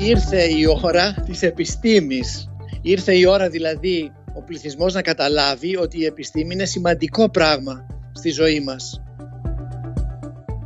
[0.00, 2.50] ήρθε η ώρα της επιστήμης.
[2.82, 8.30] Ήρθε η ώρα δηλαδή ο πληθυσμός να καταλάβει ότι η επιστήμη είναι σημαντικό πράγμα στη
[8.30, 9.02] ζωή μας.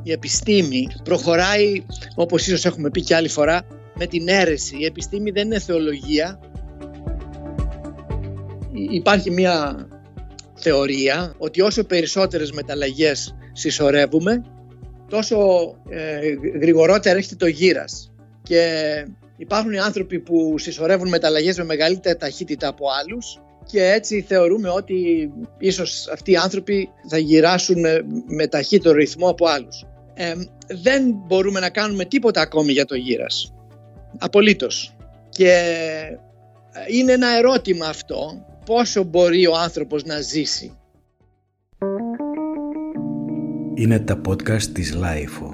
[0.02, 1.84] Η επιστήμη προχωράει,
[2.14, 4.76] όπως ίσως έχουμε πει και άλλη φορά, με την αίρεση.
[4.78, 6.40] Η επιστήμη δεν είναι θεολογία.
[8.90, 9.88] Υπάρχει μια
[10.54, 14.44] θεωρία ότι όσο περισσότερες μεταλλαγές συσσωρεύουμε,
[15.08, 15.36] τόσο
[15.88, 16.18] ε,
[16.60, 18.12] γρηγορότερα έρχεται το γύρας.
[18.42, 18.62] Και
[19.36, 26.08] υπάρχουν άνθρωποι που συσσωρεύουν μεταλλαγές με μεγαλύτερη ταχύτητα από άλλους και έτσι θεωρούμε ότι ίσως
[26.12, 27.80] αυτοί οι άνθρωποι θα γυράσουν
[28.26, 29.86] με, ταχύτερο ρυθμό από άλλους.
[30.14, 30.32] Ε,
[30.66, 33.54] δεν μπορούμε να κάνουμε τίποτα ακόμη για το γύρας.
[34.18, 34.96] Απολύτως.
[35.28, 35.50] Και
[36.72, 40.76] ε, είναι ένα ερώτημα αυτό πόσο μπορεί ο άνθρωπος να ζήσει.
[43.74, 45.53] Είναι τα podcast της Lifeo.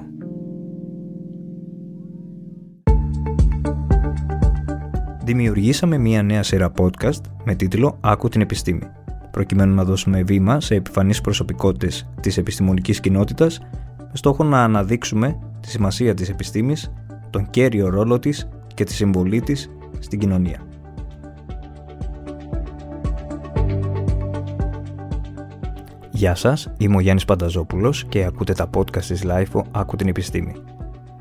[5.25, 8.83] Δημιουργήσαμε μία νέα σειρά podcast με τίτλο «Άκου την επιστήμη»
[9.31, 13.61] προκειμένου να δώσουμε βήμα σε επιφανείς προσωπικότητες της επιστημονικής κοινότητας
[13.99, 16.93] με στόχο να αναδείξουμε τη σημασία της επιστήμης,
[17.31, 20.67] τον κέριο ρόλο της και τη συμβολή της στην κοινωνία.
[26.11, 30.53] Γεια σας, είμαι ο Γιάννης Πανταζόπουλος και ακούτε τα podcast της LIFO «Άκου την επιστήμη».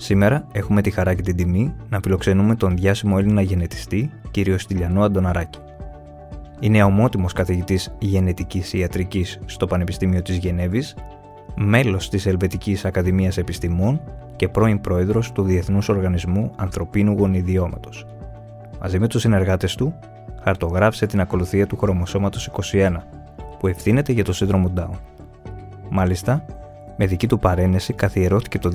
[0.02, 5.04] Σήμερα έχουμε τη χαρά και την τιμή να φιλοξενούμε τον διάσημο Έλληνα γενετιστή, κύριος Στυλιανό
[5.04, 5.60] Αντωναράκη.
[6.60, 10.96] Είναι ομότιμος καθηγητής γενετικής ιατρικής στο Πανεπιστήμιο της Γενέβης,
[11.56, 14.02] μέλος της Ελβετικής Ακαδημίας Επιστημών
[14.36, 18.06] και πρώην πρόεδρος του Διεθνούς Οργανισμού Ανθρωπίνου Γονιδιώματος.
[18.82, 19.94] Μαζί με τους συνεργάτες του,
[20.44, 23.04] χαρτογράφησε την ακολουθία του χρωμοσώματος 21,
[23.60, 24.98] που ευθύνεται για το σύνδρομο Down.
[25.90, 26.46] Μάλιστα,
[27.02, 28.72] με δική του παρένεση καθιερώθηκε το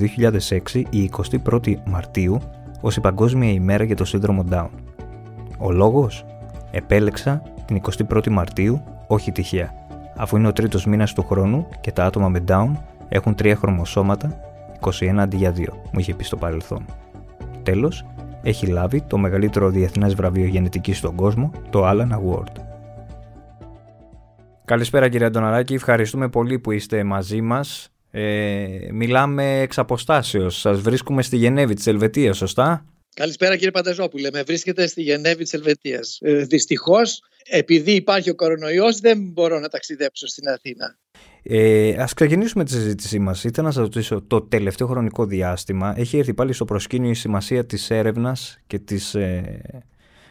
[0.73, 1.11] 2006 η
[1.51, 2.39] 21η Μαρτίου
[2.81, 4.69] ως η Παγκόσμια ημέρα για το σύνδρομο Down.
[5.57, 6.25] Ο λόγος;
[6.71, 9.73] Επέλεξα την 21η Μαρτίου, όχι τυχαία,
[10.17, 12.71] αφού είναι ο τρίτος μήνας του χρόνου και τα άτομα με Down
[13.09, 14.39] έχουν τρία χρωμοσώματα,
[14.79, 16.85] 21 αντί για 2, μου είχε πει στο παρελθόν.
[17.63, 18.05] Τέλος,
[18.43, 22.61] έχει λάβει το μεγαλύτερο διεθνές βραβείο γενετικής στον κόσμο, το Alan Award.
[24.65, 27.89] Καλησπέρα κύριε Αντωναράκη, ευχαριστούμε πολύ που είστε μαζί μας.
[28.17, 34.41] Ε, μιλάμε εξ αποστάσεως, σας βρίσκουμε στη Γενέβη της Ελβετίας, σωστά; Καλησπέρα κύριε Πανταζόπουλε, με
[34.43, 36.17] βρίσκεται στη Γενέβη της Ελβετίας.
[36.21, 40.97] Ε, δυστυχώς, επειδή υπάρχει ο κορονοϊός, δεν μπορώ να ταξιδέψω στην Αθήνα.
[41.43, 43.43] Ε, ας ξεκινήσουμε τη συζήτησή μας.
[43.43, 47.65] Ήθελα να σας ρωτήσω, το τελευταίο χρονικό διάστημα έχει έρθει πάλι στο προσκήνιο η σημασία
[47.65, 49.61] της έρευνας και της, ε,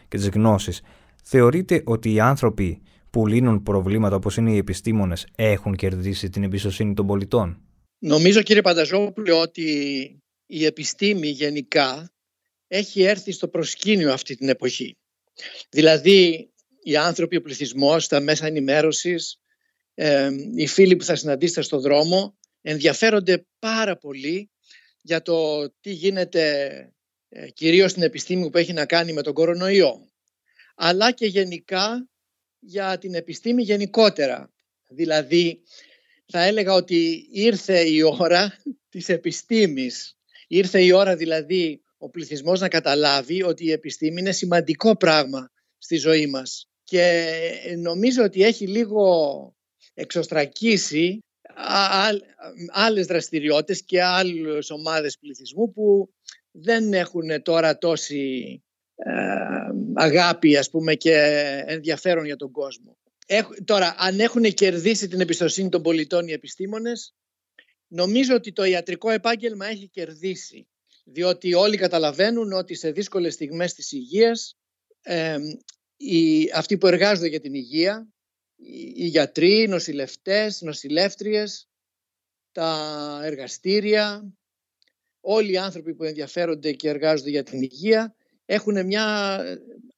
[0.07, 0.81] και της γνώσης.
[1.23, 6.93] Θεωρείτε ότι οι άνθρωποι που λύνουν προβλήματα όπως είναι οι επιστήμονες έχουν κερδίσει την εμπιστοσύνη
[6.93, 7.59] των πολιτών;
[7.99, 9.69] Νομίζω κύριε Πανταζόπουλο ότι
[10.45, 12.13] η επιστήμη γενικά
[12.67, 14.97] έχει έρθει στο προσκήνιο αυτή την εποχή.
[15.69, 16.49] Δηλαδή
[16.83, 19.39] οι άνθρωποι, ο πληθυσμός, τα μέσα ενημέρωσης,
[19.93, 24.49] ε, οι φίλοι που θα συναντήσετε στο δρόμο ενδιαφέρονται πάρα πολύ
[25.01, 26.69] για το τι γίνεται
[27.29, 30.09] ε, κυρίως στην επιστήμη που έχει να κάνει με τον κορονοϊό
[30.75, 32.09] αλλά και γενικά
[32.59, 34.53] για την επιστήμη γενικότερα.
[34.87, 35.61] Δηλαδή,
[36.25, 38.57] θα έλεγα ότι ήρθε η ώρα
[38.89, 40.17] της επιστήμης.
[40.47, 45.95] Ήρθε η ώρα δηλαδή ο πληθυσμός να καταλάβει ότι η επιστήμη είναι σημαντικό πράγμα στη
[45.95, 46.69] ζωή μας.
[46.83, 47.27] Και
[47.77, 49.55] νομίζω ότι έχει λίγο
[49.93, 51.19] εξωστρακίσει
[52.67, 56.09] άλλες δραστηριότητες και άλλες ομάδες πληθυσμού που
[56.51, 58.63] δεν έχουν τώρα τόση
[58.95, 59.11] ε,
[59.93, 61.13] αγάπη ας πούμε και
[61.65, 62.97] ενδιαφέρον για τον κόσμο.
[63.65, 67.13] Τώρα, αν έχουν κερδίσει την εμπιστοσύνη των πολιτών οι επιστήμονες,
[67.87, 70.67] νομίζω ότι το ιατρικό επάγγελμα έχει κερδίσει.
[71.03, 74.57] Διότι όλοι καταλαβαίνουν ότι σε δύσκολες στιγμές της υγείας
[75.01, 75.37] ε,
[75.97, 78.07] οι, αυτοί που εργάζονται για την υγεία,
[78.95, 81.69] οι, γιατροί, οι νοσηλευτές, νοσηλεύτριες,
[82.51, 84.33] τα εργαστήρια,
[85.19, 89.37] όλοι οι άνθρωποι που ενδιαφέρονται και εργάζονται για την υγεία έχουν μια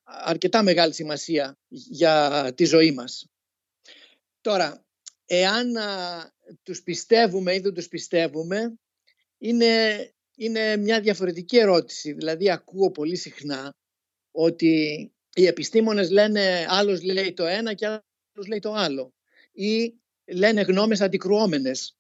[0.08, 3.26] αρκετά μεγάλη σημασία για τη ζωή μας.
[4.42, 4.86] Τώρα,
[5.26, 6.32] εάν α,
[6.64, 8.80] τους πιστεύουμε ή δεν τους πιστεύουμε,
[9.38, 12.14] είναι, είναι μια διαφορετική ερώτηση.
[12.14, 13.76] Δηλαδή, ακούω πολύ συχνά
[14.32, 19.14] ότι οι επιστήμονες λένε άλλος λέει το ένα και άλλος λέει το άλλο.
[19.52, 19.94] Ή
[20.26, 21.98] λένε γνώμες αντικρουόμενες.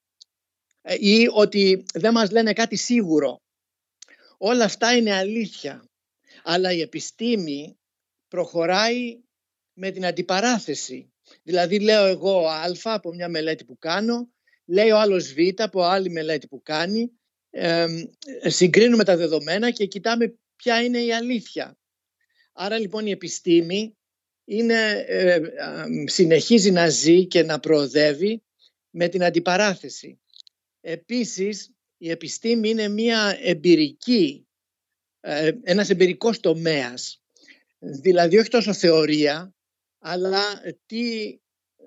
[0.81, 3.41] Ε, ή ότι δεν μας λένε κάτι σίγουρο.
[4.37, 5.89] Όλα αυτά είναι αλήθεια.
[6.43, 7.76] Αλλά η επιστήμη
[8.27, 9.19] προχωράει
[9.73, 11.11] με την αντιπαράθεση.
[11.43, 14.29] Δηλαδή λέω εγώ α από μια μελέτη που κάνω,
[14.65, 17.11] λέει ο άλλος β από άλλη μελέτη που κάνει,
[17.49, 17.87] ε,
[18.43, 21.77] συγκρίνουμε τα δεδομένα και κοιτάμε ποια είναι η αλήθεια.
[22.53, 23.97] Άρα λοιπόν η επιστήμη
[24.45, 25.41] είναι, ε,
[26.05, 28.43] συνεχίζει να ζει και να προοδεύει
[28.89, 30.19] με την αντιπαράθεση.
[30.81, 34.47] Επίσης η επιστήμη είναι μια εμπειρική,
[35.19, 37.21] ε, ένας εμπειρικός τομέας.
[37.79, 39.53] Δηλαδή όχι τόσο θεωρία,
[39.99, 40.43] αλλά
[40.85, 41.37] τι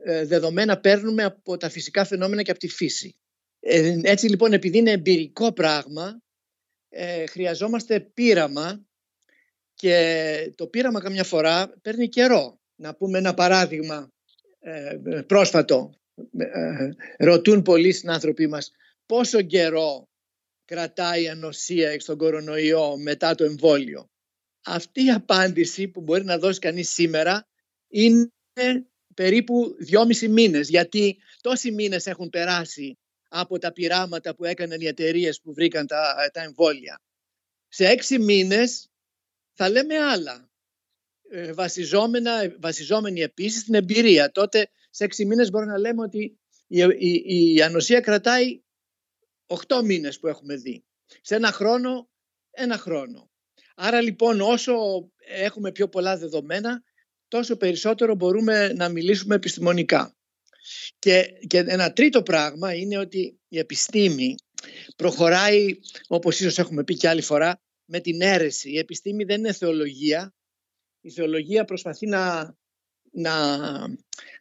[0.05, 3.17] ε, δεδομένα παίρνουμε από τα φυσικά φαινόμενα και από τη φύση.
[3.61, 6.23] Ε, έτσι λοιπόν επειδή είναι εμπειρικό πράγμα,
[6.89, 8.87] ε, χρειαζόμαστε πείραμα
[9.75, 12.61] και το πείραμα καμιά φορά παίρνει καιρό.
[12.77, 14.13] Να πούμε ένα παράδειγμα
[15.27, 15.95] πρόσφατο.
[17.19, 18.73] ρωτούν πολλοί συνάνθρωποι μας
[19.07, 20.09] πόσο καιρό
[20.65, 24.11] κρατάει η ανοσία στον κορονοϊό μετά το εμβόλιο.
[24.65, 27.49] Αυτή η απάντηση που μπορεί να δώσει κανείς σήμερα
[27.89, 28.31] είναι
[29.15, 32.99] περίπου δυόμισι μήνες γιατί τόσοι μήνες έχουν περάσει
[33.29, 37.01] από τα πειράματα που έκαναν οι εταιρείες που βρήκαν τα, τα εμβόλια.
[37.69, 38.89] Σε έξι μήνες
[39.53, 40.51] θα λέμε άλλα.
[41.31, 44.31] Ε, βασιζόμενα, βασιζόμενοι επίσης στην εμπειρία.
[44.31, 48.61] Τότε σε έξι μήνες μπορούμε να λέμε ότι η, η, η ανοσία κρατάει
[49.47, 50.85] οχτώ μήνες που έχουμε δει.
[51.21, 52.11] Σε ένα χρόνο,
[52.51, 53.30] ένα χρόνο.
[53.83, 54.75] Άρα λοιπόν όσο
[55.19, 56.83] έχουμε πιο πολλά δεδομένα
[57.29, 60.17] τόσο περισσότερο μπορούμε να μιλήσουμε επιστημονικά.
[60.99, 64.35] Και, και ένα τρίτο πράγμα είναι ότι η επιστήμη
[64.97, 65.75] προχωράει,
[66.09, 68.71] όπως ίσως έχουμε πει και άλλη φορά, με την αίρεση.
[68.71, 70.35] Η επιστήμη δεν είναι θεολογία.
[71.01, 72.55] Η θεολογία προσπαθεί να,
[73.11, 73.35] να,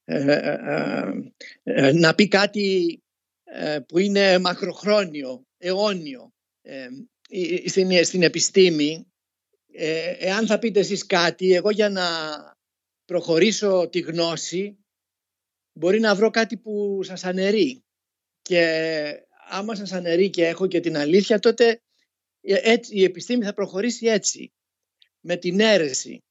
[0.03, 1.07] ε, ε,
[1.63, 2.99] ε, να πει κάτι
[3.87, 6.33] που είναι μακροχρόνιο, αιώνιο.
[7.65, 9.08] Στην, στην επιστήμη,
[10.19, 12.05] εάν θα πείτε εσείς κάτι, εγώ για να
[13.05, 14.77] προχωρήσω τη γνώση
[15.73, 17.83] μπορεί να βρω κάτι που σας αναιρεί
[18.41, 21.81] και άμα σας αναιρεί και έχω και την αλήθεια τότε
[22.41, 24.51] έτσι, η επιστήμη θα προχωρήσει έτσι
[25.19, 26.23] με την αίρεση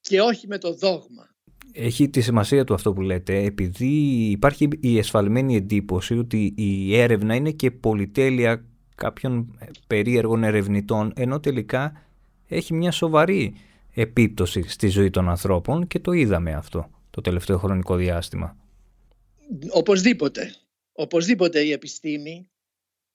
[0.00, 1.34] και όχι με το δόγμα.
[1.72, 3.86] Έχει τη σημασία του αυτό που λέτε επειδή
[4.30, 12.05] υπάρχει η εσφαλμένη εντύπωση ότι η έρευνα είναι και πολυτέλεια κάποιων περίεργων ερευνητών ενώ τελικά
[12.48, 13.54] έχει μια σοβαρή
[13.94, 18.56] επίπτωση στη ζωή των ανθρώπων και το είδαμε αυτό το τελευταίο χρονικό διάστημα.
[19.70, 20.54] Οπωσδήποτε.
[20.92, 22.50] Οπωσδήποτε η επιστήμη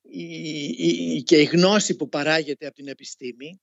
[0.01, 3.61] η, και η γνώση που παράγεται από την επιστήμη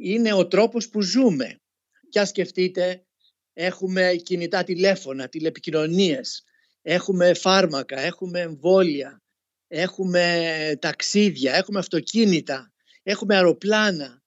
[0.00, 1.60] είναι ο τρόπος που ζούμε.
[2.08, 3.06] Και ας σκεφτείτε,
[3.52, 6.44] έχουμε κινητά τηλέφωνα, τηλεπικοινωνίες,
[6.82, 9.22] έχουμε φάρμακα, έχουμε εμβόλια,
[9.68, 14.22] έχουμε ταξίδια, έχουμε αυτοκίνητα, έχουμε αεροπλάνα.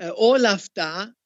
[0.00, 1.16] Ε, όλα αυτά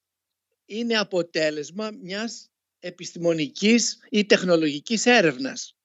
[0.64, 5.76] είναι αποτέλεσμα μιας επιστημονικής ή τεχνολογικής έρευνας.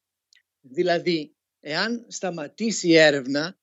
[0.61, 3.57] Δηλαδή, εάν σταματήσει η έρευνα,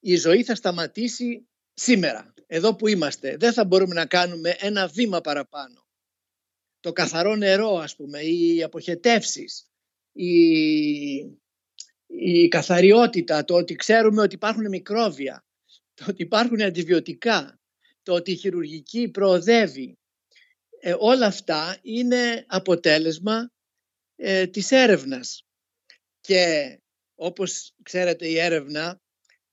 [0.00, 3.36] η ζωή θα σταματήσει σήμερα, εδώ που είμαστε.
[3.36, 5.86] Δεν θα μπορούμε να κάνουμε ένα βήμα παραπάνω.
[6.80, 9.70] Το καθαρό νερό, ας πούμε, οι αποχετεύσεις,
[10.12, 10.32] η,
[12.06, 15.44] η καθαριότητα, το ότι ξέρουμε ότι υπάρχουν μικρόβια,
[15.94, 17.59] το ότι υπάρχουν αντιβιωτικά,
[18.10, 19.98] το ότι η χειρουργική προοδεύει,
[20.80, 23.52] ε, όλα αυτά είναι αποτέλεσμα
[24.16, 25.44] ε, της έρευνας.
[26.20, 26.78] Και
[27.14, 29.00] όπως ξέρετε η έρευνα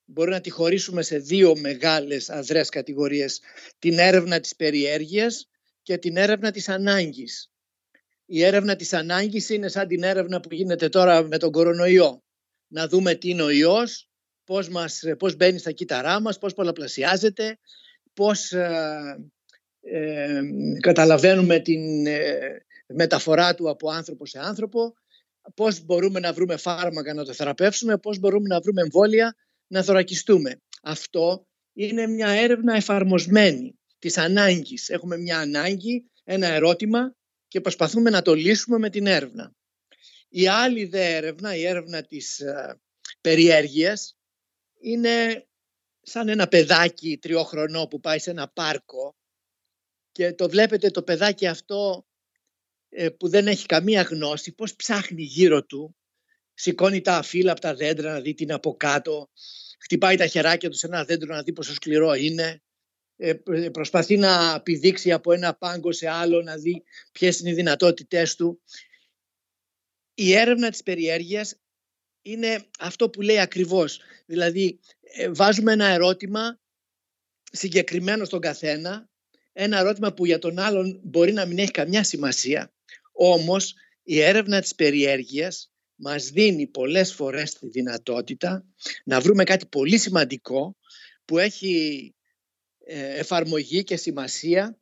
[0.06, 3.42] μπορεί να τη χωρίσουμε σε δύο μεγάλες αδρές κατηγορίες.
[3.80, 5.50] Την έρευνα της περιέργειας
[5.82, 7.52] και την έρευνα της ανάγκης.
[8.26, 12.24] Η έρευνα της ανάγκης είναι σαν την έρευνα που γίνεται τώρα με τον κορονοϊό.
[12.68, 14.10] Να δούμε τι είναι ο ιός,
[14.44, 17.60] πώς, μας, πώς μπαίνει στα κύτταρά μας, πώς πολλαπλασιάζεται,
[18.18, 19.30] πώς ε,
[19.82, 20.42] ε,
[20.80, 22.40] καταλαβαίνουμε την ε,
[22.88, 24.94] μεταφορά του από άνθρωπο σε άνθρωπο,
[25.56, 29.36] πώς μπορούμε να βρούμε φάρμακα να το θεραπεύσουμε, πώς μπορούμε να βρούμε εμβόλια
[29.68, 30.62] να θωρακιστούμε.
[30.82, 34.90] Αυτό είναι μια έρευνα εφαρμοσμένη της ανάγκης.
[34.90, 37.16] Έχουμε μια ανάγκη, ένα ερώτημα
[37.48, 39.56] και προσπαθούμε να το λύσουμε με την έρευνα.
[40.30, 42.80] Η άλλη δε έρευνα, η έρευνα της ε,
[43.22, 44.18] περιέργειας,
[44.80, 45.47] είναι
[46.10, 49.16] σαν ένα παιδάκι τριόχρονο που πάει σε ένα πάρκο
[50.12, 52.08] και το βλέπετε το παιδάκι αυτό
[52.90, 55.96] ε, που δεν έχει καμία γνώση, πώς ψάχνει γύρω του,
[56.54, 59.30] σηκώνει τα φύλλα από τα δέντρα να δει τι είναι από κάτω,
[59.80, 62.62] χτυπάει τα χεράκια του σε ένα δέντρο να δει πόσο σκληρό είναι,
[63.16, 63.34] ε,
[63.72, 68.62] προσπαθεί να πηδήξει από ένα πάγκο σε άλλο, να δει ποιες είναι οι δυνατότητές του.
[70.14, 71.56] Η έρευνα της περιέργειας
[72.32, 74.00] είναι αυτό που λέει ακριβώς.
[74.26, 76.60] Δηλαδή ε, βάζουμε ένα ερώτημα
[77.52, 79.10] συγκεκριμένο στον καθένα
[79.60, 82.74] ένα ερώτημα που για τον άλλον μπορεί να μην έχει καμιά σημασία.
[83.12, 88.66] Όμως η έρευνα της περιέργειας μας δίνει πολλές φορές τη δυνατότητα
[89.04, 90.78] να βρούμε κάτι πολύ σημαντικό
[91.26, 92.16] που έχει
[92.86, 94.80] ε, εφαρμογή και σημασία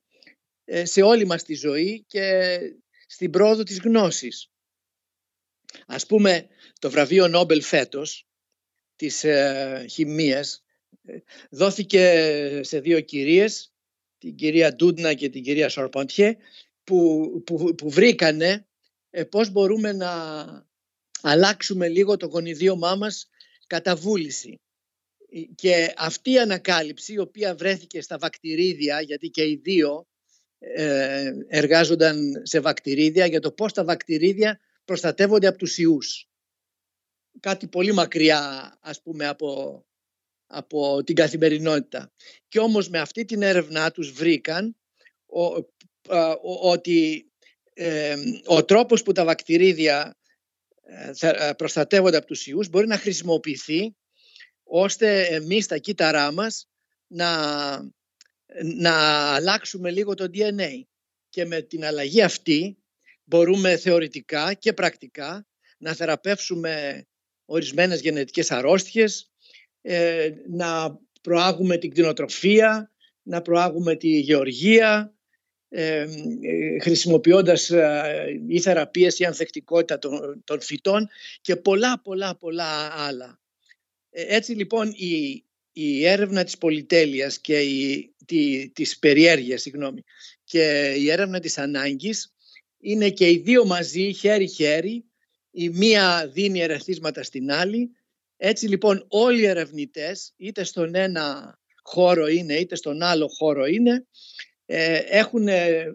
[0.65, 2.57] ε, σε όλη μας τη ζωή και
[3.07, 4.49] στην πρόοδο της γνώσης.
[5.87, 6.47] Ας πούμε
[6.79, 8.27] το βραβείο Νόμπελ φέτος
[8.95, 10.63] της ε, χημίας
[11.49, 13.73] δόθηκε σε δύο κυρίες,
[14.17, 16.37] την κυρία Ντούντνα και την κυρία Σορποντιέ,
[16.83, 18.67] που, που, που βρήκανε
[19.29, 20.13] πώς μπορούμε να
[21.21, 23.29] αλλάξουμε λίγο το γονιδίωμά μας
[23.67, 24.59] κατά βούληση.
[25.55, 30.07] Και αυτή η ανακάλυψη, η οποία βρέθηκε στα βακτηρίδια, γιατί και οι δύο
[30.59, 36.29] ε, εργάζονταν σε βακτηρίδια, για το πώς τα βακτηρίδια προστατεύονται από τους ιούς.
[37.39, 39.83] Κάτι πολύ μακριά, ας πούμε, από,
[40.47, 42.11] από την καθημερινότητα.
[42.47, 44.75] Και όμως με αυτή την έρευνά τους βρήκαν
[46.61, 47.31] ότι
[47.73, 48.15] ε,
[48.45, 50.17] ο τρόπος που τα βακτηρίδια
[51.19, 53.95] ε, προστατεύονται από τους ιούς μπορεί να χρησιμοποιηθεί
[54.63, 56.67] ώστε εμείς τα κύτταρά μας
[57.07, 57.77] να,
[58.63, 58.93] να
[59.33, 60.81] αλλάξουμε λίγο το DNA.
[61.29, 62.77] Και με την αλλαγή αυτή
[63.25, 67.05] μπορούμε θεωρητικά και πρακτικά να θεραπεύσουμε
[67.45, 69.31] ορισμένες γενετικές αρρώστιες,
[69.81, 72.91] ε, να προάγουμε την κτηνοτροφία,
[73.23, 75.15] να προάγουμε τη γεωργία,
[75.69, 77.71] ε, ε χρησιμοποιώντας
[78.47, 81.09] ή θεραπείες ή ανθεκτικότητα των, των φυτών
[81.41, 83.39] και πολλά πολλά πολλά άλλα.
[84.09, 90.03] Ε, έτσι λοιπόν η, η έρευνα της πολυτέλειας και η, τη, της περιέργειας συγγνώμη,
[90.43, 92.34] και η έρευνα της ανάγκης
[92.85, 95.05] είναι και οι δύο μαζί χέρι-χέρι,
[95.51, 97.91] η μία δίνει ερεθίσματα στην άλλη.
[98.37, 104.07] Έτσι λοιπόν όλοι οι ερευνητές είτε στον ένα χώρο είναι είτε στον άλλο χώρο είναι
[104.65, 105.47] ε, έχουν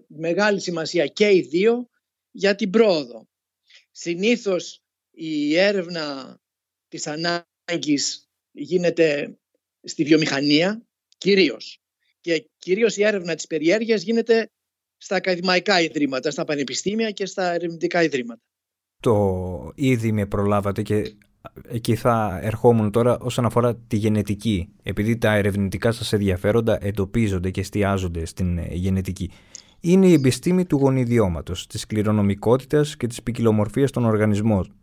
[0.06, 1.88] μεγάλη σημασία και οι δύο
[2.30, 3.28] για την πρόοδο.
[3.90, 6.38] Συνήθως η έρευνα
[6.88, 9.38] της ανάγκης γίνεται
[9.82, 10.87] στη βιομηχανία
[11.18, 11.80] κυρίως
[12.20, 14.50] και κυρίως η έρευνα της περιέργειας γίνεται
[15.02, 18.40] στα ακαδημαϊκά ιδρύματα, στα πανεπιστήμια και στα ερευνητικά ιδρύματα.
[19.00, 21.14] Το ήδη με προλάβατε και
[21.69, 24.69] εκεί θα ερχόμουν τώρα όσον αφορά τη γενετική.
[24.83, 29.30] Επειδή τα ερευνητικά σας ενδιαφέροντα εντοπίζονται και εστιάζονται στην ε, γενετική.
[29.80, 34.75] Είναι η επιστήμη του γονιδιώματος, της κληρονομικότητας και της ποικιλομορφίας των οργανισμών.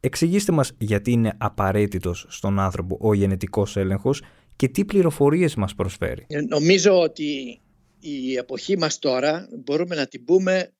[0.00, 4.22] Εξηγήστε μας γιατί είναι απαραίτητος στον άνθρωπο ο γενετικός έλεγχος
[4.56, 6.24] και τι πληροφορίες μας προσφέρει.
[6.28, 7.60] Ε, νομίζω ότι
[8.04, 10.74] η εποχή μας τώρα μπορούμε να την πούμε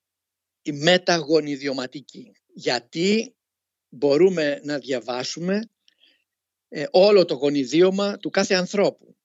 [0.62, 2.32] η μεταγονιδιωματική.
[2.54, 3.34] Γιατί
[3.88, 5.70] μπορούμε να διαβάσουμε
[6.68, 9.16] ε, όλο το γονιδίωμα του κάθε ανθρώπου.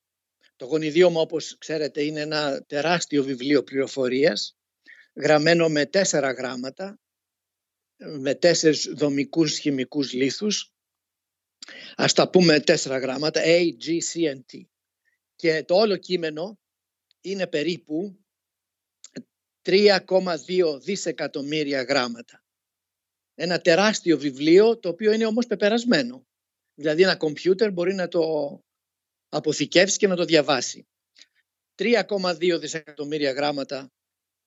[0.55, 4.57] Το γονιδίωμα όπως ξέρετε είναι ένα τεράστιο βιβλίο πληροφορίας
[5.13, 6.99] γραμμένο με τέσσερα γράμματα
[7.97, 10.71] με τέσσερις δομικούς χημικούς λίθους.
[11.95, 14.61] Ας τα πούμε τέσσερα γράμματα, A, G, C and T.
[15.35, 16.59] Και το όλο κείμενο
[17.21, 18.19] είναι περίπου
[19.61, 22.43] 3,2 δισεκατομμύρια γράμματα.
[23.35, 26.27] Ένα τεράστιο βιβλίο το οποίο είναι όμως πεπερασμένο.
[26.73, 28.21] Δηλαδή ένα κομπιούτερ μπορεί να το
[29.29, 30.87] αποθηκεύσει και να το διαβάσει.
[31.75, 33.91] 3,2 δισεκατομμύρια γράμματα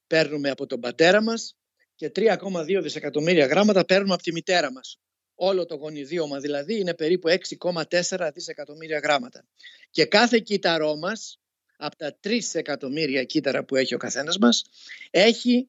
[0.06, 1.56] παίρνουμε από τον πατέρα μας
[1.94, 4.98] και 3,2 δισεκατομμύρια γράμματα παίρνουμε από τη μητέρα μας.
[5.34, 9.44] Όλο το γονιδίωμα δηλαδή είναι περίπου 6,4 δισεκατομμύρια γράμματα.
[9.90, 11.39] Και κάθε κύτταρό μας,
[11.80, 14.64] από τα 3 εκατομμύρια κύτταρα που έχει ο καθένας μας,
[15.10, 15.68] έχει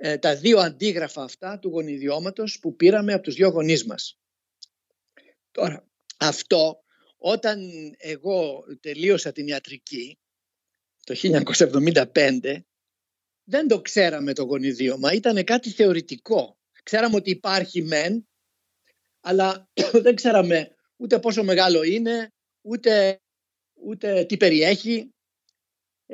[0.00, 4.18] ε, τα δύο αντίγραφα αυτά του γονιδιώματος που πήραμε από τους δύο γονείς μας.
[5.50, 6.80] Τώρα, αυτό
[7.16, 10.18] όταν εγώ τελείωσα την ιατρική
[11.04, 11.14] το
[12.14, 12.60] 1975
[13.44, 16.58] δεν το ξέραμε το γονιδίωμα, ήταν κάτι θεωρητικό.
[16.82, 18.28] Ξέραμε ότι υπάρχει μεν,
[19.20, 19.68] αλλά
[20.04, 23.20] δεν ξέραμε ούτε πόσο μεγάλο είναι, ούτε,
[23.74, 25.15] ούτε τι περιέχει, ε,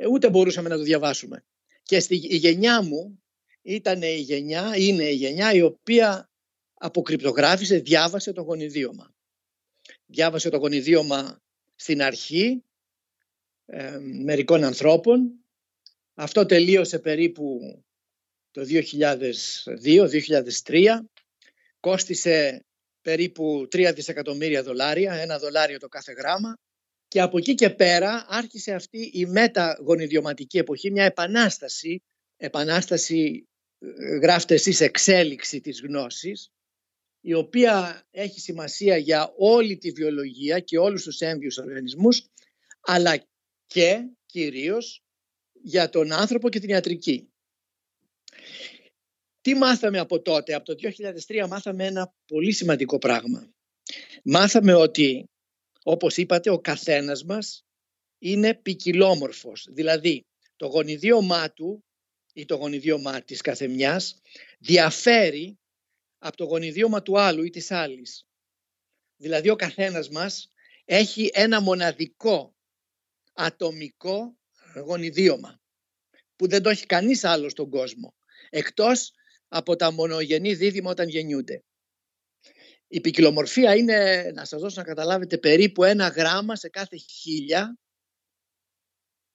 [0.09, 1.45] ούτε μπορούσαμε να το διαβάσουμε.
[1.83, 3.23] Και στη η γενιά μου
[3.61, 6.29] ήταν η γενιά, είναι η γενιά η οποία
[6.73, 9.13] αποκρυπτογράφησε, διάβασε το γονιδίωμα.
[10.05, 11.41] Διάβασε το γονιδίωμα
[11.75, 12.63] στην αρχή
[13.65, 15.43] ε, μερικών ανθρώπων
[16.13, 17.59] αυτό τελείωσε περίπου
[18.51, 18.65] το
[20.63, 20.99] 2002-2003.
[21.79, 22.65] Κόστισε
[23.01, 26.57] περίπου 3 δισεκατομμύρια δολάρια, ένα δολάριο το κάθε γράμμα.
[27.13, 32.03] Και από εκεί και πέρα άρχισε αυτή η μεταγονιδιωματική εποχή, μια επανάσταση,
[32.37, 33.47] επανάσταση
[33.79, 36.51] ε, γράφτες εσείς εξέλιξη της γνώσης,
[37.21, 42.29] η οποία έχει σημασία για όλη τη βιολογία και όλους τους έμβιους οργανισμούς,
[42.81, 43.27] αλλά
[43.65, 45.03] και κυρίως
[45.53, 47.31] για τον άνθρωπο και την ιατρική.
[49.41, 50.75] Τι μάθαμε από τότε, από το
[51.27, 53.53] 2003 μάθαμε ένα πολύ σημαντικό πράγμα.
[54.23, 55.27] Μάθαμε ότι,
[55.83, 57.65] όπως είπατε, ο καθένας μας
[58.19, 59.67] είναι ποικιλόμορφος.
[59.69, 60.25] Δηλαδή,
[60.55, 61.83] το γονιδίωμά του
[62.33, 64.21] ή το γονιδίωμά της καθεμιάς
[64.59, 65.59] διαφέρει
[66.17, 68.25] από το γονιδίωμα του άλλου ή της άλλης.
[69.17, 70.51] Δηλαδή ο καθένας μας
[70.85, 72.55] έχει ένα μοναδικό
[73.33, 74.37] ατομικό
[74.85, 75.61] γονιδίωμα
[76.35, 78.15] που δεν το έχει κανείς άλλος στον κόσμο
[78.49, 79.13] εκτός
[79.47, 81.63] από τα μονογενή δίδυμα όταν γεννιούνται.
[82.93, 87.77] Η ποικιλομορφία είναι, να σας δώσω να καταλάβετε, περίπου ένα γράμμα σε κάθε χίλια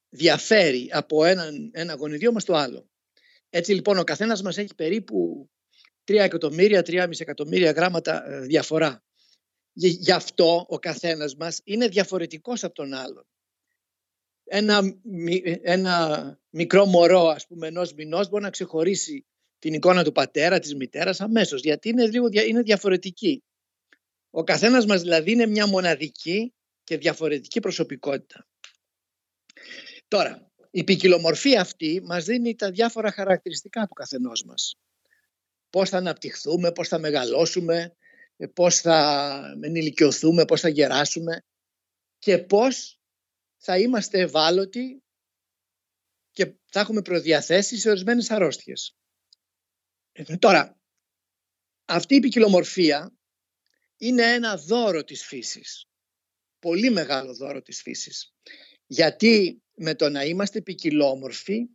[0.09, 2.91] διαφέρει από ένα, ένα γονιδίωμα στο άλλο.
[3.51, 5.49] Έτσι λοιπόν ο καθένας μας έχει περίπου
[6.05, 9.05] 3 εκατομμύρια, 3,5 εκατομμύρια γράμματα ε, διαφορά.
[9.73, 13.27] Γι' αυτό ο καθένας μας είναι διαφορετικός από τον άλλον.
[14.45, 14.81] Ένα,
[15.63, 19.27] ένα μικρό μωρό, ας πούμε, ενός μηνός μπορεί να ξεχωρίσει
[19.59, 23.43] την εικόνα του πατέρα, της μητέρας αμέσως, γιατί είναι, λίγο, είναι διαφορετική.
[24.31, 26.55] Ο καθένας μας δηλαδή είναι μια μοναδική
[26.85, 28.47] και διαφορετική προσωπικότητα.
[30.09, 34.79] Τώρα, η ποικιλομορφία αυτή μας δίνει τα διάφορα χαρακτηριστικά του καθενός μας.
[35.71, 37.97] Πώς θα αναπτυχθούμε, πώς θα μεγαλώσουμε,
[38.55, 41.45] πώς θα ενηλικιωθούμε, πώς θα γεράσουμε
[42.19, 43.01] και πώς
[43.57, 45.03] θα είμαστε ευάλωτοι
[46.31, 48.97] και θα έχουμε προδιαθέσεις σε ορισμένες αρρώστιες.
[50.13, 50.81] Ε, τώρα,
[51.85, 53.18] αυτή η ποικιλομορφία
[53.99, 55.87] είναι ένα δώρο της φύσης.
[56.59, 58.33] Πολύ μεγάλο δώρο της φύσης.
[58.87, 61.67] Γιατί με το να είμαστε ποικιλόμορφοι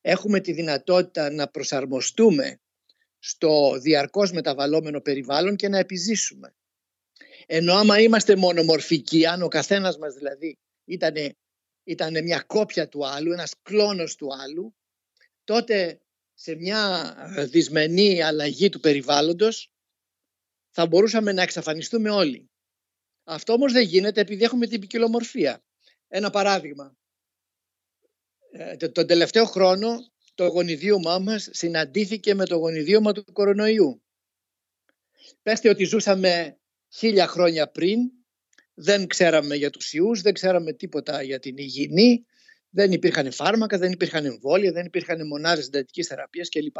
[0.00, 2.60] έχουμε τη δυνατότητα να προσαρμοστούμε
[3.18, 6.54] στο διαρκώς μεταβαλλόμενο περιβάλλον και να επιζήσουμε.
[7.46, 11.14] Ενώ άμα είμαστε μονομορφικοί, αν ο καθένας μας δηλαδή ήταν,
[11.84, 14.74] ήταν μια κόπια του άλλου, ένας κλόνος του άλλου,
[15.44, 16.00] τότε
[16.34, 17.14] σε μια
[17.50, 19.72] δυσμενή αλλαγή του περιβάλλοντος
[20.78, 22.50] θα μπορούσαμε να εξαφανιστούμε όλοι.
[23.24, 25.64] Αυτό όμως δεν γίνεται επειδή έχουμε την ποικιλομορφία.
[26.08, 26.96] Ένα παράδειγμα.
[28.50, 29.96] Ε, τον τελευταίο χρόνο
[30.34, 34.02] το γονιδίωμά μας συναντήθηκε με το γονιδίωμα του κορονοϊού.
[35.42, 37.98] Πέστε ότι ζούσαμε χίλια χρόνια πριν,
[38.74, 42.24] δεν ξέραμε για τους ιούς, δεν ξέραμε τίποτα για την υγιεινή,
[42.68, 46.76] δεν υπήρχαν φάρμακα, δεν υπήρχαν εμβόλια, δεν υπήρχαν μονάδες συντατικής θεραπείας κλπ.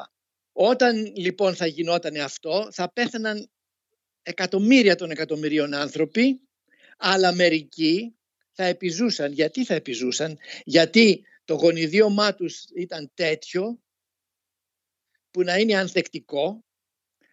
[0.53, 3.51] Όταν λοιπόν θα γινόταν αυτό, θα πέθαναν
[4.29, 6.41] εκατομμύρια των εκατομμυρίων άνθρωποι,
[6.97, 8.14] αλλά μερικοί
[8.53, 9.33] θα επιζούσαν.
[9.33, 13.83] Γιατί θα επιζούσαν, γιατί το γονιδίωμά τους ήταν τέτοιο
[15.31, 16.64] που να είναι ανθεκτικό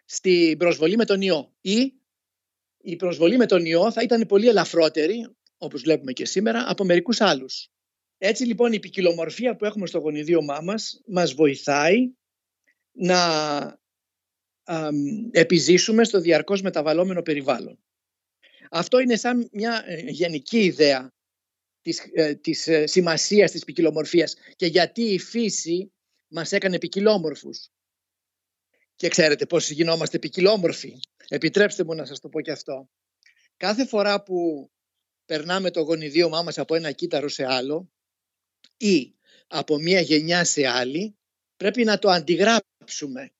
[0.05, 1.93] στην προσβολή με τον ιό ή
[2.81, 7.21] η προσβολή με τον ιό θα ήταν πολύ ελαφρότερη, όπως βλέπουμε και σήμερα, από μερικούς
[7.21, 7.69] άλλους.
[8.17, 12.13] Έτσι λοιπόν η ποικιλομορφία που έχουμε στο γονιδίωμά μας μας βοηθάει
[12.91, 13.19] να
[15.31, 17.79] επιζήσουμε στο διαρκώς μεταβαλλόμενο περιβάλλον.
[18.71, 21.13] Αυτό είναι σαν μια ε, γενική ιδέα
[21.81, 25.91] της, ε, της ε, σημασίας της ποικιλομορφίας και γιατί η φύση
[26.27, 27.69] μας έκανε ποικιλόμορφους.
[28.95, 30.99] Και ξέρετε πώς γινόμαστε ποικιλόμορφοι.
[31.27, 32.89] Επιτρέψτε μου να σας το πω και αυτό.
[33.57, 34.69] Κάθε φορά που
[35.25, 37.91] περνάμε το γονιδίωμά μας από ένα κύτταρο σε άλλο
[38.77, 39.15] ή
[39.47, 41.17] από μία γενιά σε άλλη,
[41.55, 43.34] πρέπει να το αντιγράψουμε.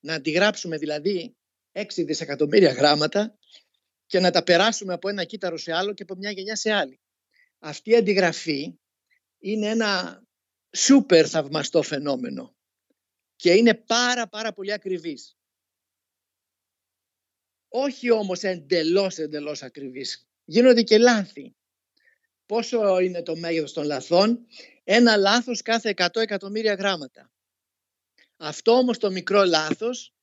[0.00, 1.36] Να αντιγράψουμε δηλαδή
[1.72, 3.38] 6 δισεκατομμύρια γράμματα
[4.06, 7.00] και να τα περάσουμε από ένα κύτταρο σε άλλο και από μια γενιά σε άλλη
[7.58, 8.78] αυτή η αντιγραφή
[9.38, 10.22] είναι ένα
[10.76, 12.56] σούπερ θαυμαστό φαινόμενο
[13.36, 15.36] και είναι πάρα πάρα πολύ ακριβής.
[17.68, 20.28] Όχι όμως εντελώς εντελώς ακριβής.
[20.44, 21.56] Γίνονται και λάθη.
[22.46, 24.46] Πόσο είναι το μέγεθος των λαθών;
[24.84, 27.30] Ένα λάθος κάθε 100 εκατομμύρια γράμματα.
[28.40, 30.14] Αυτό όμως το μικρό λάθος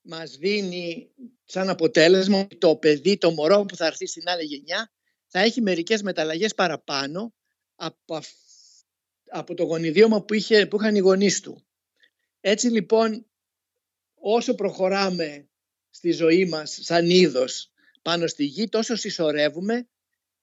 [0.00, 1.10] μας δίνει
[1.44, 4.92] σαν αποτέλεσμα το παιδί, το μωρό που θα έρθει στην άλλη γενιά
[5.26, 7.34] θα έχει μερικές μεταλλαγές παραπάνω
[7.74, 8.20] από,
[9.28, 11.66] από το γονιδίωμα που, είχε, που είχαν οι γονείς του.
[12.40, 13.26] Έτσι λοιπόν
[14.14, 15.48] όσο προχωράμε
[15.90, 19.88] στη ζωή μας σαν είδος πάνω στη γη τόσο συσσωρεύουμε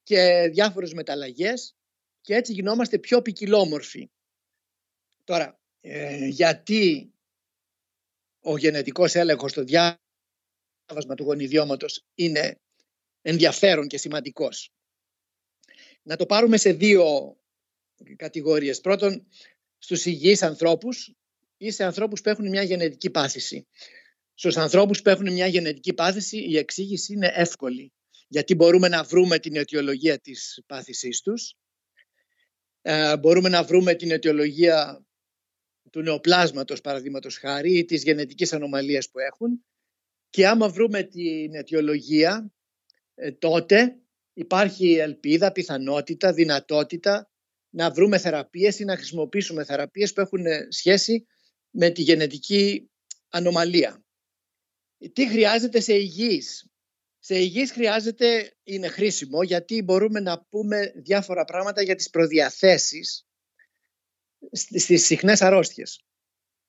[0.03, 1.75] και διάφορες μεταλλαγές
[2.21, 4.09] και έτσι γινόμαστε πιο ποικιλόμορφοι.
[5.23, 7.13] Τώρα, ε, γιατί
[8.39, 12.59] ο γενετικός έλεγχος στο διάβασμα του γονιδιώματος είναι
[13.21, 14.71] ενδιαφέρον και σημαντικός
[16.03, 17.37] να το πάρουμε σε δύο
[18.15, 18.81] κατηγορίες.
[18.81, 19.27] Πρώτον,
[19.77, 21.15] στους υγιείς ανθρώπους
[21.57, 23.67] ή σε ανθρώπους που έχουν μια γενετική πάθηση.
[24.33, 27.91] Στους ανθρώπους που έχουν μια γενετική πάθηση η εξήγηση είναι εύκολη
[28.27, 31.55] γιατί μπορούμε να βρούμε την αιτιολογία της πάθησής τους,
[32.81, 35.05] ε, μπορούμε να βρούμε την αιτιολογία
[35.97, 39.65] του νεοπλάσματος παραδείγματος χάρη ή της γενετικής ανομαλίας που έχουν
[40.29, 42.51] και άμα βρούμε την αιτιολογία
[43.15, 43.99] ε, τότε
[44.33, 47.31] υπάρχει ελπίδα, πιθανότητα, δυνατότητα
[47.69, 51.25] να βρούμε θεραπείες ή να χρησιμοποιήσουμε θεραπείες που έχουν σχέση
[51.69, 52.89] με τη γενετική
[53.29, 54.05] ανομαλία.
[55.13, 56.69] Τι χρειάζεται σε υγιείς;
[57.19, 63.26] Σε υγιείς χρειάζεται, είναι χρήσιμο γιατί μπορούμε να πούμε διάφορα πράγματα για τις προδιαθέσεις
[64.51, 66.01] στις συχνές αρρώστιες.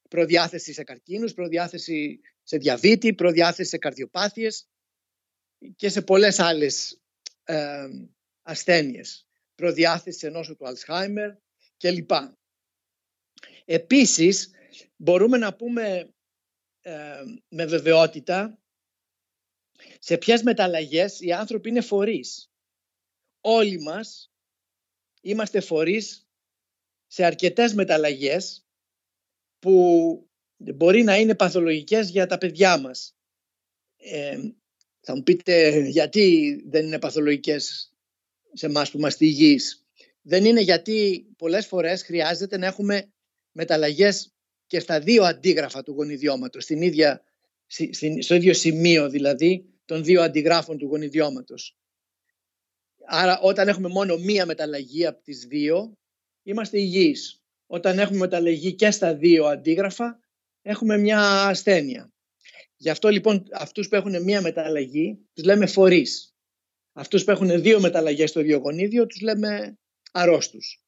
[0.09, 4.69] Προδιάθεση σε καρκίνους, προδιάθεση σε διαβήτη, προδιάθεση σε καρδιοπάθειες
[5.77, 7.01] και σε πολλές άλλες
[7.45, 7.89] ε,
[8.43, 9.27] ασθένειες.
[9.55, 11.35] Προδιάθεση σε νόσο του Αλσχάιμερ
[11.77, 12.11] κλπ.
[13.65, 14.51] Επίσης,
[14.97, 16.15] μπορούμε να πούμε
[16.81, 18.59] ε, με βεβαιότητα
[19.99, 22.51] σε ποιες μεταλλαγές οι άνθρωποι είναι φορείς.
[23.41, 24.33] Όλοι μας
[25.21, 26.28] είμαστε φορείς
[27.09, 28.67] σε αρκετές μεταλλαγές
[29.59, 29.73] που
[30.57, 33.17] μπορεί να είναι παθολογικές για τα παιδιά μας.
[33.97, 34.39] Ε,
[35.01, 37.93] θα μου πείτε γιατί δεν είναι παθολογικές
[38.53, 39.87] σε εμάς που είμαστε υγιείς;
[40.23, 43.13] Δεν είναι γιατί πολλές φορές χρειάζεται να έχουμε
[43.53, 44.33] μεταλλαγές
[44.67, 47.23] και στα δύο αντίγραφα του γονιδιώματος, στην ίδια,
[48.21, 51.77] στο ίδιο σημείο δηλαδή των δύο αντιγράφων του γονιδιώματος.
[53.05, 55.98] Άρα όταν έχουμε μόνο μία μεταλλαγή από τις δύο,
[56.49, 57.43] είμαστε υγιείς.
[57.67, 60.21] Όταν έχουμε μεταλλαγή και στα δύο αντίγραφα,
[60.63, 62.13] έχουμε μια ασθένεια.
[62.77, 66.37] Γι' αυτό λοιπόν αυτούς που έχουν μία μεταλλαγή τους λέμε φορείς.
[66.93, 69.79] Αυτούς που έχουν δύο μεταλλαγές στο ίδιο γονίδιο τους λέμε
[70.13, 70.83] αρρώστους.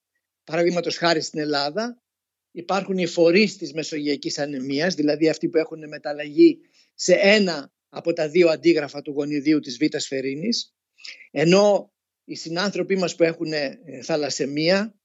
[0.44, 2.02] Παραδείγματος χάρη στην Ελλάδα
[2.50, 6.58] υπάρχουν οι φορείς της μεσογειακής ανεμίας, δηλαδή αυτοί που έχουν μεταλλαγή
[6.94, 10.74] σε ένα από τα δύο αντίγραφα του γονιδίου της β' σφαιρίνης,
[11.30, 11.92] ενώ
[12.24, 14.99] οι συνάνθρωποι μας που έχουν ε, θαλασσεμία,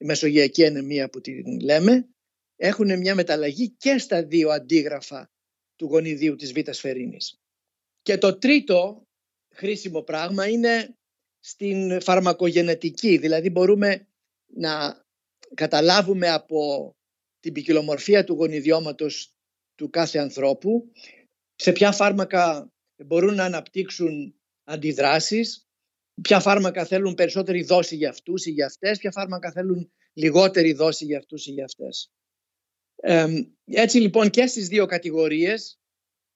[0.00, 2.08] η μεσογειακή ανεμία που την λέμε,
[2.56, 5.30] έχουν μια μεταλλαγή και στα δύο αντίγραφα
[5.76, 7.40] του γονιδίου της β' σφαιρίνης.
[8.02, 9.06] Και το τρίτο
[9.54, 10.94] χρήσιμο πράγμα είναι
[11.40, 14.08] στην φαρμακογενετική, δηλαδή μπορούμε
[14.46, 15.04] να
[15.54, 16.90] καταλάβουμε από
[17.40, 19.34] την ποικιλομορφία του γονιδιώματος
[19.74, 20.92] του κάθε ανθρώπου
[21.54, 22.72] σε ποια φάρμακα
[23.06, 24.34] μπορούν να αναπτύξουν
[24.64, 25.69] αντιδράσεις,
[26.22, 31.04] ποια φάρμακα θέλουν περισσότερη δόση για αυτούς ή για αυτές, ποια φάρμακα θέλουν λιγότερη δόση
[31.04, 32.10] για αυτούς ή για αυτές.
[33.64, 35.78] έτσι λοιπόν και στις δύο κατηγορίες,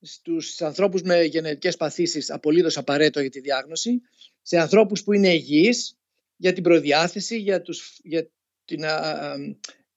[0.01, 4.01] στους ανθρώπους με γενετικές παθήσεις απολύτως απαραίτητο για τη διάγνωση,
[4.43, 5.99] σε ανθρώπους που είναι υγιείς
[6.37, 8.31] για την προδιάθεση, για, τους, για
[8.65, 8.83] την,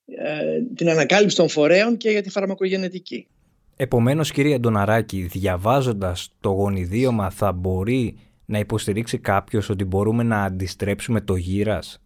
[0.06, 3.28] ε, την ανακάλυψη των φορέων και για τη φαρμακογενετική.
[3.76, 8.18] Επομένως κύριε Ντοναράκη, διαβάζοντας το γονιδίωμα θα μπορεί
[8.48, 12.02] να υποστηρίξει κάποιος ότι μπορούμε να αντιστρέψουμε το γύρας;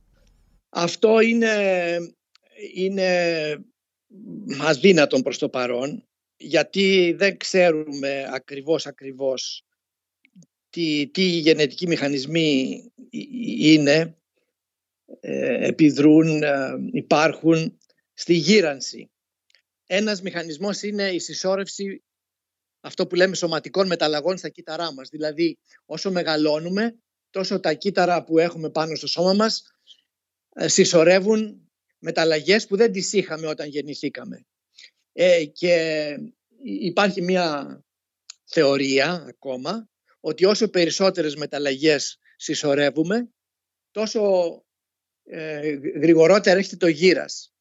[0.69, 1.56] Αυτό είναι,
[2.73, 3.10] είναι
[4.62, 6.06] αδύνατον προς το παρόν
[6.41, 9.65] γιατί δεν ξέρουμε ακριβώς ακριβώς
[10.69, 12.84] τι, τι γενετικοί μηχανισμοί
[13.60, 14.17] είναι,
[15.19, 17.77] ε, επιδρούν, ε, υπάρχουν
[18.13, 19.12] στη γύρανση.
[19.88, 22.04] Ένας μηχανισμός είναι η συσσόρευση
[22.81, 25.09] αυτό που λέμε σωματικών μεταλλαγών στα κύτταρά μας.
[25.09, 26.95] Δηλαδή όσο μεγαλώνουμε
[27.29, 29.63] τόσο τα κύτταρα που έχουμε πάνω στο σώμα μας
[30.55, 34.45] ε, συσσωρεύουν μεταλλαγές που δεν τις είχαμε όταν γεννηθήκαμε.
[35.13, 36.15] Ε, και
[36.63, 37.79] υπάρχει μια
[38.43, 39.89] θεωρία ακόμα
[40.19, 43.29] ότι όσο περισσότερες μεταλλαγές συσσωρεύουμε
[43.91, 44.21] τόσο
[45.23, 47.53] ε, γρηγορότερα έρχεται το γύρας.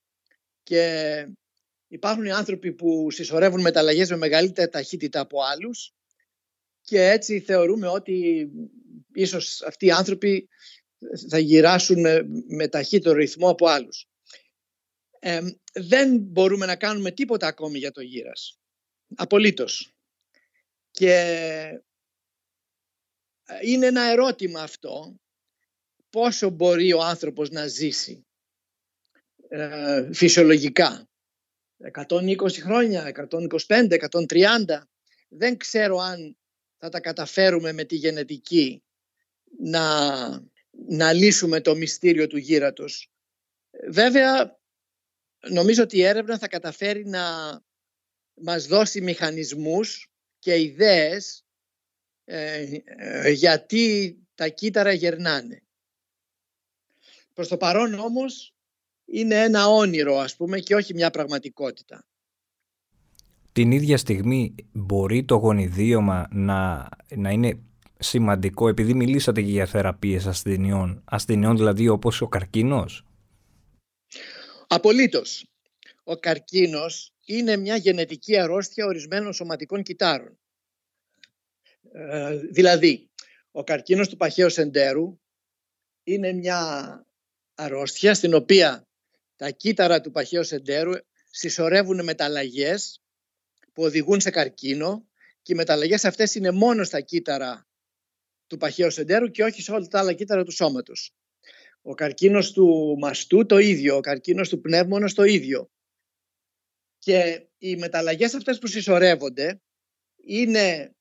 [0.63, 1.27] Και
[1.91, 5.95] υπάρχουν οι άνθρωποι που συσσωρεύουν μεταλλαγές με μεγαλύτερη ταχύτητα από άλλους
[6.81, 8.49] και έτσι θεωρούμε ότι
[9.13, 10.49] ίσως αυτοί οι άνθρωποι
[11.29, 14.09] θα γυράσουν με, με ταχύτερο ρυθμό από άλλους.
[15.19, 15.41] Ε,
[15.73, 18.59] δεν μπορούμε να κάνουμε τίποτα ακόμη για το γύρας.
[19.15, 19.95] Απολύτως.
[20.91, 21.13] Και
[23.45, 25.21] ε, είναι ένα ερώτημα αυτό
[26.11, 28.27] πόσο μπορεί ο άνθρωπος να ζήσει
[29.49, 31.10] ε, φυσιολογικά.
[31.93, 33.13] 120 χρόνια,
[33.67, 34.83] 125, 130.
[35.29, 36.37] Δεν ξέρω αν
[36.77, 38.83] θα τα καταφέρουμε με τη γενετική
[39.59, 40.29] να,
[40.71, 43.11] να λύσουμε το μυστήριο του γύρατος.
[43.89, 44.59] Βέβαια,
[45.49, 47.25] νομίζω ότι η έρευνα θα καταφέρει να
[48.35, 51.45] μας δώσει μηχανισμούς και ιδέες
[52.25, 55.63] ε, ε, γιατί τα κύτταρα γερνάνε.
[57.35, 58.55] Προς το παρόν όμως
[59.11, 62.05] είναι ένα όνειρο ας πούμε και όχι μια πραγματικότητα.
[63.53, 67.61] Την ίδια στιγμή μπορεί το γονιδίωμα να, να είναι
[67.99, 73.05] σημαντικό επειδή μιλήσατε για θεραπείες ασθενειών, ασθενειών δηλαδή όπως ο καρκίνος;
[74.67, 75.45] Απολύτως.
[76.05, 80.39] Ο καρκίνος είναι μια γενετική αρρώστια ορισμένων σωματικών κυτάρων.
[81.93, 83.11] Ε, δηλαδή,
[83.51, 85.21] ο καρκίνος του παχαίου σεντέρου
[86.03, 87.05] είναι μια
[87.55, 88.90] αρρώστια στην οποία
[89.41, 90.93] τα κύτταρα του παχαίου σεντέρου
[91.31, 93.03] συσσωρεύουν μεταλλαγές
[93.73, 95.09] που οδηγούν σε καρκίνο
[95.43, 97.69] και οι μεταλλαγές αυτές είναι μόνο στα κύτταρα
[98.47, 101.15] του παχαίου σεντέρου και όχι σε όλα τα άλλα κύτταρα του σώματος.
[101.83, 105.71] Ο καρκίνος του μαστού το ίδιο, ο καρκίνος του πνεύμονος το ίδιο.
[106.99, 109.63] Και οι μεταλλαγές αυτές που συσσωρεύονται
[110.17, 110.95] είναι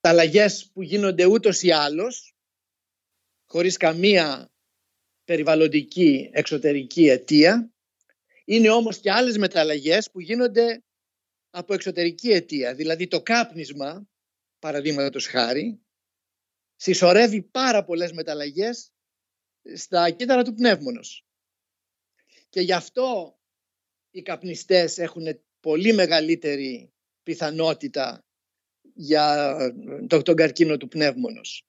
[0.00, 2.34] μεταλλαγές που γίνονται ούτως ή άλλως,
[3.46, 4.52] χωρίς καμία
[5.24, 7.66] περιβαλλοντική εξωτερική αιτία.
[8.44, 10.84] Είναι όμως και άλλες μεταλλαγές που γίνονται
[11.50, 12.74] από εξωτερική αιτία.
[12.74, 14.08] Δηλαδή το κάπνισμα,
[14.58, 15.80] παραδείγματος χάρη,
[16.76, 18.90] συσσωρεύει πάρα πολλές μεταλλαγές
[19.74, 21.26] στα κύτταρα του πνεύμονος.
[22.48, 23.38] Και γι' αυτό
[24.10, 28.24] οι καπνιστές έχουν πολύ μεγαλύτερη πιθανότητα
[28.94, 29.56] για
[30.06, 31.66] τον καρκίνο του πνεύμονος.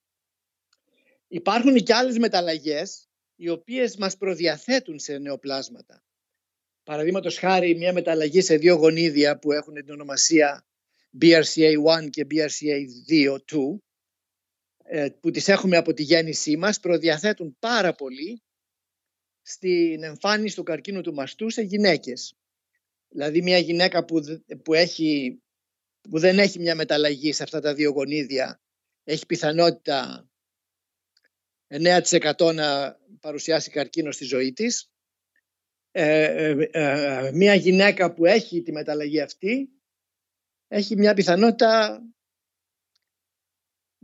[1.27, 6.03] Υπάρχουν και άλλες μεταλλαγές οι οποίες μας προδιαθέτουν σε νεοπλάσματα.
[6.84, 10.65] Παραδείγματος χάρη μια μεταλλαγή σε δύο γονίδια που έχουν την ονομασία
[11.22, 13.78] BRCA1 και BRCA2
[14.84, 18.41] ε, που τις έχουμε από τη γέννησή μας προδιαθέτουν πάρα πολύ
[19.41, 22.36] στην εμφάνιση του καρκίνου του μαστού σε γυναίκες.
[23.08, 24.22] Δηλαδή μια γυναίκα που,
[24.63, 25.41] που, έχει,
[26.10, 28.63] που δεν έχει μια μεταλλαγή σε αυτά τα δύο γονίδια
[29.04, 30.30] έχει πιθανότητα
[31.67, 34.92] 9% να παρουσιάσει καρκίνο στη ζωή της.
[35.95, 39.69] Ε, ε, ε, μια γυναίκα που έχει τη μεταλλαγή αυτή
[40.67, 42.01] έχει μια πιθανότητα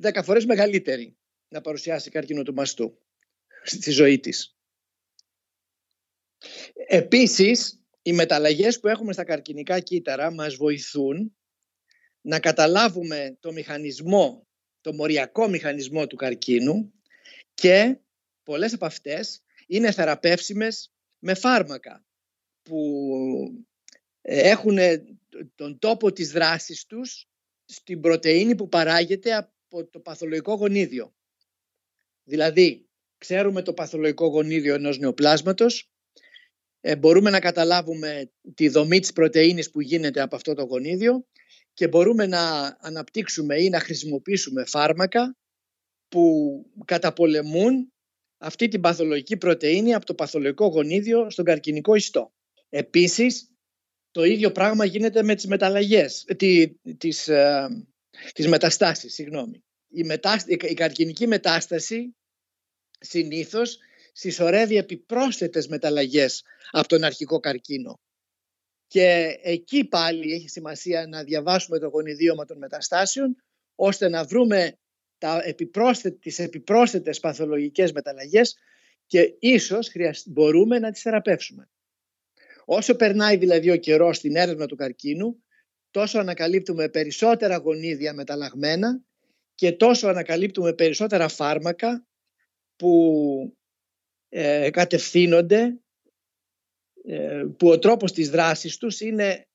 [0.02, 2.98] 10 φορές μεγαλύτερη να παρουσιάσει καρκίνο του μαστού
[3.64, 4.58] στη ζωή της.
[6.74, 11.38] Επίσης, οι μεταλλαγές που έχουμε στα καρκινικά κύτταρα μας βοηθούν
[12.22, 14.48] να καταλάβουμε το μηχανισμό,
[14.82, 16.94] το μοριακό μηχανισμό του καρκίνου
[17.54, 18.00] και
[18.44, 22.06] πολλές από αυτές είναι θεραπεύσιμες με φάρμακα
[22.62, 23.12] που
[24.22, 24.78] έχουν
[25.56, 27.28] τον τόπο της δράσης τους
[27.66, 31.14] στην πρωτεΐνη που παράγεται από το παθολογικό γονίδιο.
[32.24, 35.92] Δηλαδή, ξέρουμε το παθολογικό γονίδιο ενός νεοπλάσματος,
[36.82, 41.26] ε, μπορούμε να καταλάβουμε τη δομή της πρωτεΐνης που γίνεται από αυτό το γονίδιο
[41.74, 45.38] και μπορούμε να αναπτύξουμε ή να χρησιμοποιήσουμε φάρμακα
[46.08, 47.94] που καταπολεμούν
[48.40, 52.34] αυτή την παθολογική πρωτεΐνη από το παθολογικό γονίδιο στον καρκινικό ιστό.
[52.70, 53.52] Επίσης,
[54.12, 57.68] το ίδιο πράγμα γίνεται με τις μεταλλαγές, τι, τις, ε,
[58.34, 59.64] τις μεταστάσεις, συγγνώμη.
[59.88, 60.06] Η,
[60.62, 62.16] η καρκινική μετάσταση
[63.00, 63.78] συνήθως
[64.14, 68.00] συσσωρεύει επιπρόσθετες μεταλλαγές από τον αρχικό καρκίνο.
[68.88, 73.36] Και εκεί πάλι έχει σημασία να διαβάσουμε το γονιδίωμα των μεταστάσεων
[73.76, 74.78] ώστε να βρούμε
[75.20, 78.58] τα επιπρόσθετε, τις επιπρόσθετες παθολογικές μεταλλαγές
[79.06, 79.92] και ίσως
[80.26, 81.70] μπορούμε να τις θεραπεύσουμε.
[82.66, 85.44] Όσο περνάει δηλαδή ο καιρός στην έρευνα του καρκίνου,
[85.92, 89.02] τόσο ανακαλύπτουμε περισσότερα γονίδια μεταλλαγμένα
[89.56, 92.06] και τόσο ανακαλύπτουμε περισσότερα φάρμακα
[92.76, 93.58] που
[94.30, 95.80] ε, κατευθύνονται,
[97.04, 99.48] ε, που ο τρόπος της δράσης τους είναι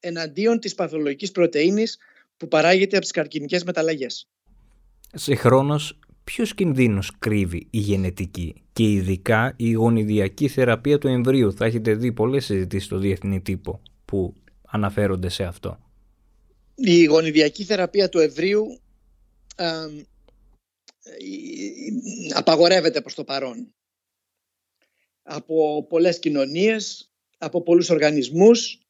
[0.00, 1.98] εναντίον της παθολογικής πρωτεΐνης
[2.36, 4.28] που παράγεται από τις καρκινικές μεταλλαγές.
[5.12, 11.94] Συγχρόνως, ποιος κινδύνος κρύβει η γενετική και ειδικά η γονιδιακή θεραπεία του εμβρίου; Θα έχετε
[11.94, 14.34] δει πολλές συζητήσεις στο διεθνή τύπο που
[14.66, 15.78] αναφέρονται σε αυτό.
[16.74, 18.80] Η γονιδιακή θεραπεία του εμβρίου
[22.34, 23.74] απαγορεύεται προς το παρόν
[25.22, 28.85] από πολλές κοινωνίες, από πολλούς οργανισμούς.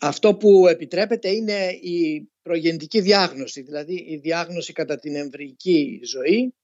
[0.00, 6.54] Αυτό που επιτρέπεται είναι η προγεννητική διάγνωση, δηλαδή η διάγνωση κατά την εμβρυϊκή ζωή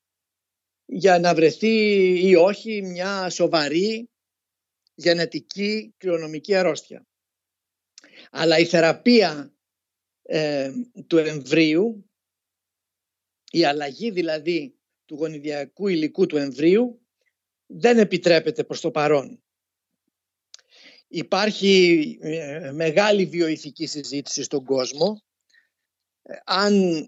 [0.84, 1.76] για να βρεθεί
[2.28, 4.10] ή όχι μια σοβαρή
[4.94, 7.06] γενετική κληρονομική αρρώστια.
[8.30, 9.54] Αλλά η θεραπεία
[10.22, 10.72] ε,
[11.06, 12.10] του εμβρίου,
[13.50, 17.00] η αλλαγή δηλαδή του γονιδιακού υλικού του εμβρίου
[17.66, 19.42] δεν επιτρέπεται προς το παρόν.
[21.08, 25.22] Υπάρχει ε, μεγάλη βιοειθική συζήτηση στον κόσμο
[26.44, 27.06] αν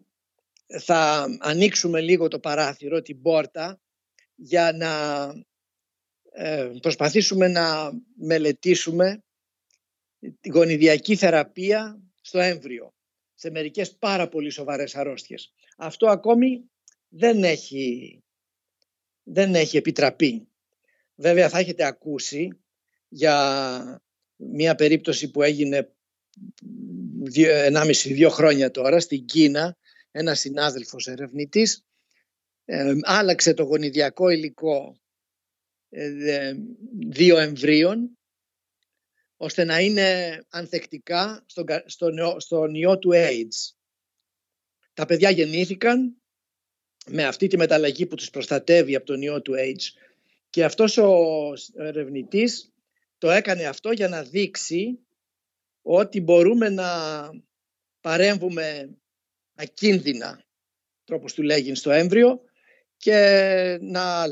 [0.80, 3.80] θα ανοίξουμε λίγο το παράθυρο, την πόρτα,
[4.34, 5.24] για να
[6.32, 9.24] ε, προσπαθήσουμε να μελετήσουμε
[10.40, 12.94] τη γονιδιακή θεραπεία στο έμβριο,
[13.34, 15.54] σε μερικές πάρα πολύ σοβαρές αρρώστιες.
[15.76, 16.70] Αυτό ακόμη
[17.08, 18.18] δεν έχει,
[19.22, 20.48] δεν έχει επιτραπεί.
[21.14, 22.60] Βέβαια θα έχετε ακούσει
[23.12, 24.02] για
[24.36, 25.92] μια περίπτωση που έγινε
[27.72, 29.76] 1,5-2 χρόνια τώρα στην Κίνα
[30.10, 31.84] ένας συνάδελφος ερευνητής
[32.64, 35.00] ε, άλλαξε το γονιδιακό υλικό
[35.88, 36.52] ε,
[37.08, 38.18] δύο εμβρίων
[39.36, 43.74] ώστε να είναι ανθεκτικά στον, στον, στον ιό του AIDS.
[44.94, 46.22] Τα παιδιά γεννήθηκαν
[47.06, 50.00] με αυτή τη μεταλλαγή που τους προστατεύει από τον ιό του AIDS
[50.50, 52.69] και αυτός ο ερευνητής
[53.20, 54.98] το έκανε αυτό για να δείξει
[55.82, 56.88] ότι μπορούμε να
[58.00, 58.96] παρέμβουμε
[59.54, 60.44] ακίνδυνα,
[61.04, 62.40] τρόπος του λέγει, στο έμβριο
[62.96, 64.26] και να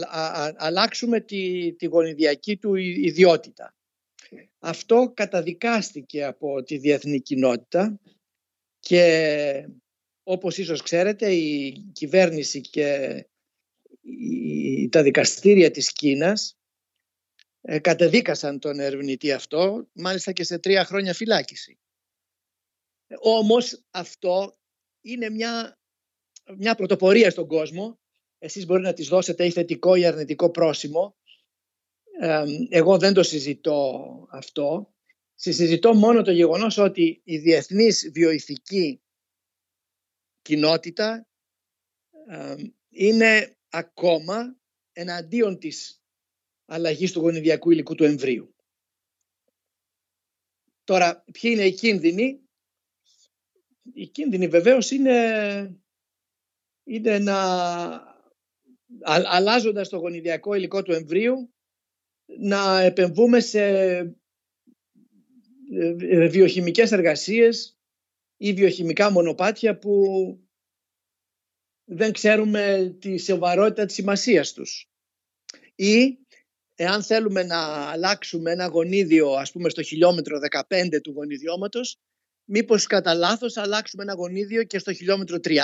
[0.57, 3.74] αλλάξουμε τη, τη γονιδιακή του ιδιότητα.
[4.59, 8.01] Αυτό καταδικάστηκε από τη διεθνή κοινότητα
[8.81, 9.68] και
[10.22, 13.27] όπως ίσως ξέρετε η κυβέρνηση και
[14.90, 16.58] τα δικαστήρια της Κίνας
[17.70, 21.78] ε, κατεδίκασαν τον ερευνητή αυτό, μάλιστα και σε τρία χρόνια φυλάκιση.
[23.18, 24.59] Όμως αυτό
[25.00, 25.78] είναι μια,
[26.57, 28.00] μια πρωτοπορία στον κόσμο.
[28.38, 31.16] Εσείς μπορεί να τις δώσετε ή θετικό ή αρνητικό πρόσημο.
[32.68, 34.94] εγώ δεν το συζητώ αυτό.
[35.35, 39.02] Συζητώ μόνο το γεγονός ότι η διεθνής βιοειθική
[40.42, 41.28] κοινότητα
[42.88, 44.57] είναι ακόμα
[44.92, 45.97] εναντίον της
[46.68, 48.54] αλλαγής του γονιδιακού υλικού του εμβρίου.
[50.85, 52.40] Τώρα, ποιοι είναι οι κίνδυνοι;
[53.92, 55.81] Οι κίνδυνοι βεβαίως είναι,
[56.85, 57.37] είναι να
[59.04, 61.54] αλλάζοντας το γονιδιακό υλικό του εμβρίου
[62.38, 64.14] να επεμβούμε σε ε,
[65.70, 67.78] ε, βιοχημικές εργασίες
[68.37, 70.04] ή βιοχημικά μονοπάτια που
[71.85, 74.90] δεν ξέρουμε τη σοβαρότητα της σημασίας τους.
[75.74, 76.18] Ή
[76.80, 77.58] εάν θέλουμε να
[77.90, 80.38] αλλάξουμε ένα γονίδιο ας πούμε στο χιλιόμετρο
[80.68, 81.98] 15 του γονιδιώματος
[82.44, 85.54] μήπως κατά λάθος αλλάξουμε ένα γονίδιο και στο χιλιόμετρο 30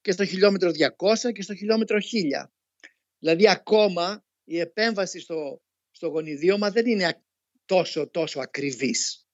[0.00, 1.98] και στο χιλιόμετρο 200 και στο χιλιόμετρο
[2.42, 2.46] 1000.
[3.18, 7.22] Δηλαδή ακόμα η επέμβαση στο, στο γονιδίωμα δεν είναι
[7.64, 9.26] τόσο τόσο ακριβής.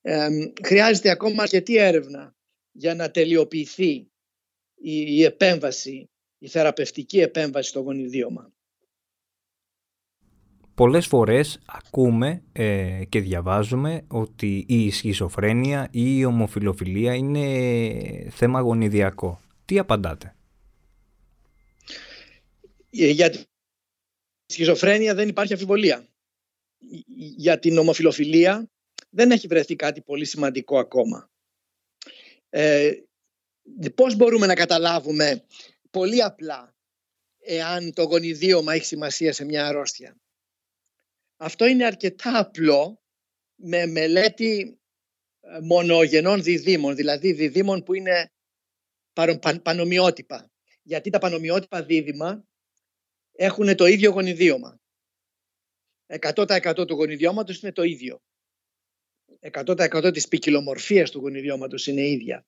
[0.00, 0.28] Ε,
[0.64, 2.36] χρειάζεται ακόμα αρκετή έρευνα
[2.72, 3.92] για να τελειοποιηθεί
[4.74, 8.52] η, η επέμβαση, η θεραπευτική επέμβαση στο γονιδίωμα
[10.74, 19.40] πολλές φορές ακούμε ε, και διαβάζουμε ότι η σχιζοφρένεια ή η ομοφιλοφιλία είναι θέμα γονιδιακό.
[19.64, 20.34] Τι απαντάτε;
[22.90, 23.42] Ε, για τη
[24.46, 26.06] σχιζοφρένεια δεν υπάρχει αμφιβολία.
[27.36, 28.70] Για την ομοφιλοφιλία
[29.10, 31.30] δεν έχει βρεθεί κάτι πολύ σημαντικό ακόμα.
[32.50, 32.92] Ε,
[33.94, 35.44] πώς μπορούμε να καταλάβουμε
[35.90, 36.74] πολύ απλά
[37.38, 40.16] εάν το γονιδίωμα έχει σημασία σε μια αρρώστια;
[41.42, 43.02] Αυτό είναι αρκετά απλό
[43.54, 44.80] με μελέτη
[45.40, 48.32] ε, μονογενών διδήμων, δηλαδή διδήμων που είναι
[49.62, 50.50] πανομοιότυπα.
[50.82, 52.44] Γιατί τα πανομοιότυπα δίδυμα
[53.32, 54.80] έχουν το ίδιο γονιδίωμα.
[56.06, 58.22] 100% του γονιδιώματος είναι το ίδιο.
[59.40, 62.46] 100% της ποικιλομορφίας του γονιδιώματος είναι ίδια.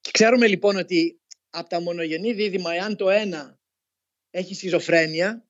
[0.00, 3.60] Και ξέρουμε λοιπόν ότι από τα μονογενή δίδυμα, εάν το ένα
[4.30, 5.46] έχει σχιζοφρένεια,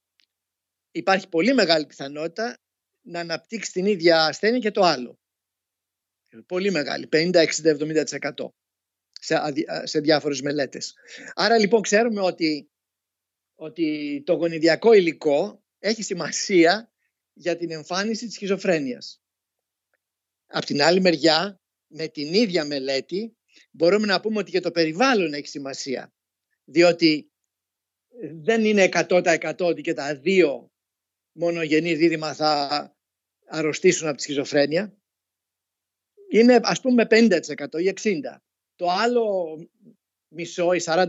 [0.93, 2.59] υπάρχει πολύ μεγάλη πιθανότητα
[3.03, 5.21] να αναπτύξει την ίδια ασθένεια και το άλλο.
[6.47, 8.49] Πολύ μεγάλη, 50, 60, 70%
[9.13, 9.37] σε,
[9.83, 10.95] σε διάφορες μελέτες.
[11.35, 12.71] Άρα λοιπόν ξέρουμε ότι,
[13.55, 16.93] ότι το γονιδιακό υλικό έχει σημασία
[17.33, 19.23] για την εμφάνιση της σχιζοφρένειας.
[20.47, 23.37] Απ' την άλλη μεριά, με την ίδια μελέτη,
[23.71, 26.13] μπορούμε να πούμε ότι και το περιβάλλον έχει σημασία.
[26.65, 27.31] Διότι
[28.33, 30.72] δεν είναι 100% ότι και τα δύο
[31.33, 32.93] μονογενή δίδυμα θα
[33.47, 34.97] αρρωστήσουν από τη σχιζοφρένεια.
[36.31, 37.41] Είναι ας πούμε 50%
[37.79, 38.37] ή 60%.
[38.75, 39.57] Το άλλο
[40.29, 41.09] μισό ή 40%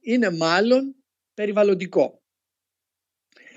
[0.00, 0.94] είναι μάλλον
[1.34, 2.22] περιβαλλοντικό.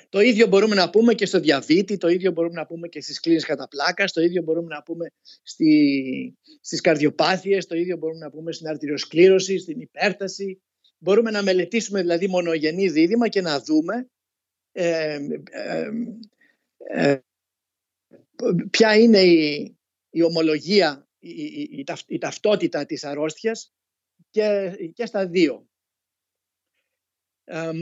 [0.09, 3.19] Το ίδιο μπορούμε να πούμε και στο διαβήτη, το ίδιο μπορούμε να πούμε και στις
[3.19, 5.11] κλίνες κατά πλάκας, το ίδιο μπορούμε να πούμε
[5.43, 10.61] στη, στις καρδιοπάθειες, το ίδιο μπορούμε να πούμε στην αρτηριοσκλήρωση, στην υπέρταση.
[10.97, 14.10] Μπορούμε να μελετήσουμε δηλαδή μονογενή δίδυμα και να δούμε ε, ε,
[18.69, 19.75] ποια είναι η,
[20.09, 23.73] η ομολογία, η, η, η, ταυτότητα της αρρώστιας
[24.29, 25.69] και, και στα δύο.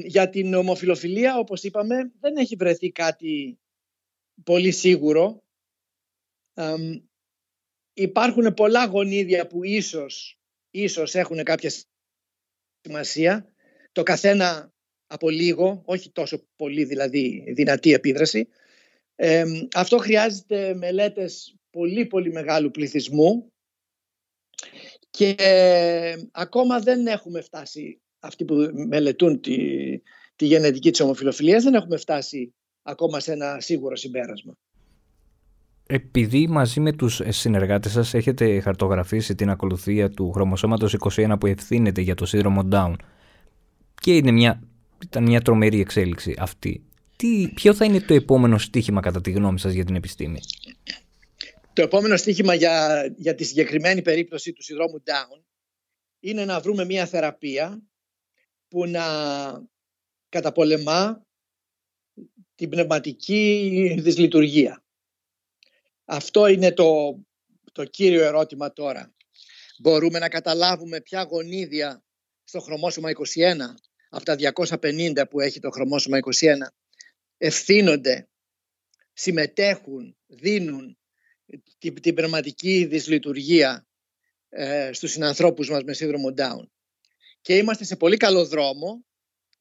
[0.03, 3.59] για την ομοφιλοφιλία, όπως είπαμε, δεν έχει βρεθεί κάτι
[4.43, 5.43] πολύ σίγουρο.
[7.93, 11.71] υπάρχουν πολλά γονίδια που ίσως, ίσως έχουν κάποια
[12.81, 13.53] σημασία.
[13.91, 14.73] Το καθένα
[15.11, 18.47] από λίγο, όχι τόσο πολύ δηλαδή δυνατή επίδραση.
[19.73, 23.51] αυτό χρειάζεται μελέτες πολύ πολύ μεγάλου πληθυσμού
[25.09, 25.35] και
[26.31, 28.55] ακόμα δεν έχουμε φτάσει, αυτοί που
[28.87, 29.57] μελετούν τη,
[30.35, 32.53] τη γενετική της ομοφιλοφιλίας, δεν έχουμε φτάσει
[32.83, 34.57] ακόμα σε ένα σίγουρο συμπέρασμα.
[35.87, 42.01] Επειδή μαζί με τους συνεργάτες σας έχετε χαρτογραφήσει την ακολουθία του χρωμοσώματος 21 που ευθύνεται
[42.01, 42.93] για το σύνδρομο Down
[44.01, 44.61] και είναι μια,
[45.03, 49.59] ήταν μια τρομερή εξέλιξη αυτή, τι, ποιο θα είναι το επόμενο στίχημα κατά τη γνώμη
[49.59, 50.39] σας για την επιστήμη;
[51.73, 55.41] Το επόμενο στίχημα για, για τη συγκεκριμένη περίπτωση του συνδρόμου Down
[56.19, 57.81] είναι να βρούμε μια θεραπεία
[58.67, 59.03] που να
[60.29, 61.25] καταπολεμά
[62.55, 64.83] την πνευματική δυσλειτουργία.
[66.05, 67.19] Αυτό είναι το,
[67.71, 69.13] το κύριο ερώτημα τώρα.
[69.79, 72.03] Μπορούμε να καταλάβουμε ποια γονίδια
[72.43, 73.15] στο χρωμόσωμα 21
[74.09, 76.55] από τα 250 που έχει το χρωμόσωμα 21
[77.37, 78.27] ευθύνονται,
[79.13, 80.97] συμμετέχουν, δίνουν
[81.77, 83.87] την, την πνευματική δυσλειτουργία
[84.49, 86.63] ε, στους συνανθρώπους μας με σύνδρομο Down.
[87.41, 89.05] Και είμαστε σε πολύ καλό δρόμο,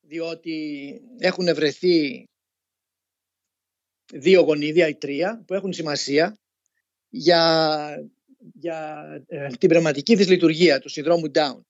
[0.00, 2.24] διότι έχουν βρεθεί
[4.12, 6.38] δύο γονίδια ή τρία που έχουν σημασία
[7.08, 8.10] για,
[8.54, 11.60] για ε, την πνευματική δυσλειτουργία του συνδρόμου Down.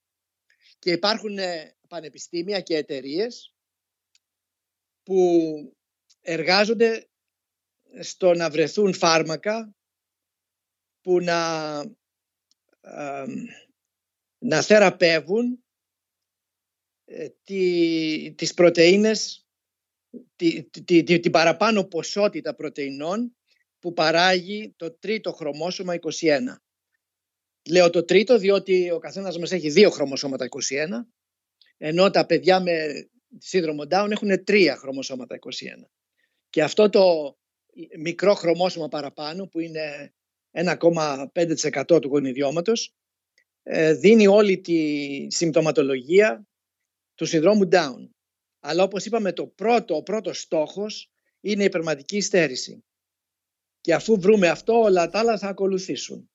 [0.79, 3.55] Και υπάρχουν ε, πανεπιστήμια και εταιρείες
[5.03, 5.43] που
[6.21, 7.09] εργάζονται
[8.01, 9.75] στο να βρεθούν φάρμακα
[11.01, 11.79] που να,
[14.39, 15.65] να θεραπεύουν
[17.05, 19.47] ε, τη, τις πρωτεΐνες,
[20.37, 23.37] τη, τη, τη, την παραπάνω ποσότητα πρωτεϊνών
[23.79, 26.41] που παράγει το τρίτο χρωμόσωμα 21.
[27.69, 30.87] Λέω το τρίτο διότι ο καθένας μας έχει δύο χρωμοσώματα 21
[31.79, 33.09] ενώ τα παιδιά με
[33.39, 35.49] σύνδρομο Down έχουν τρία χρωμοσώματα 21.
[36.51, 37.37] Και αυτό το
[37.99, 40.15] μικρό χρωμόσωμα παραπάνω που είναι
[40.51, 42.95] 1,5% του γονιδιώματος
[43.63, 46.47] ε, δίνει όλη τη συμπτωματολογία
[47.15, 48.09] του συνδρόμου Down.
[48.61, 51.11] Αλλά όπως είπαμε το πρώτο, ο πρώτος στόχος
[51.41, 52.85] είναι η περματική στέρηση.
[53.81, 56.31] Και αφού βρούμε αυτό όλα τα άλλα θα ακολουθήσουν.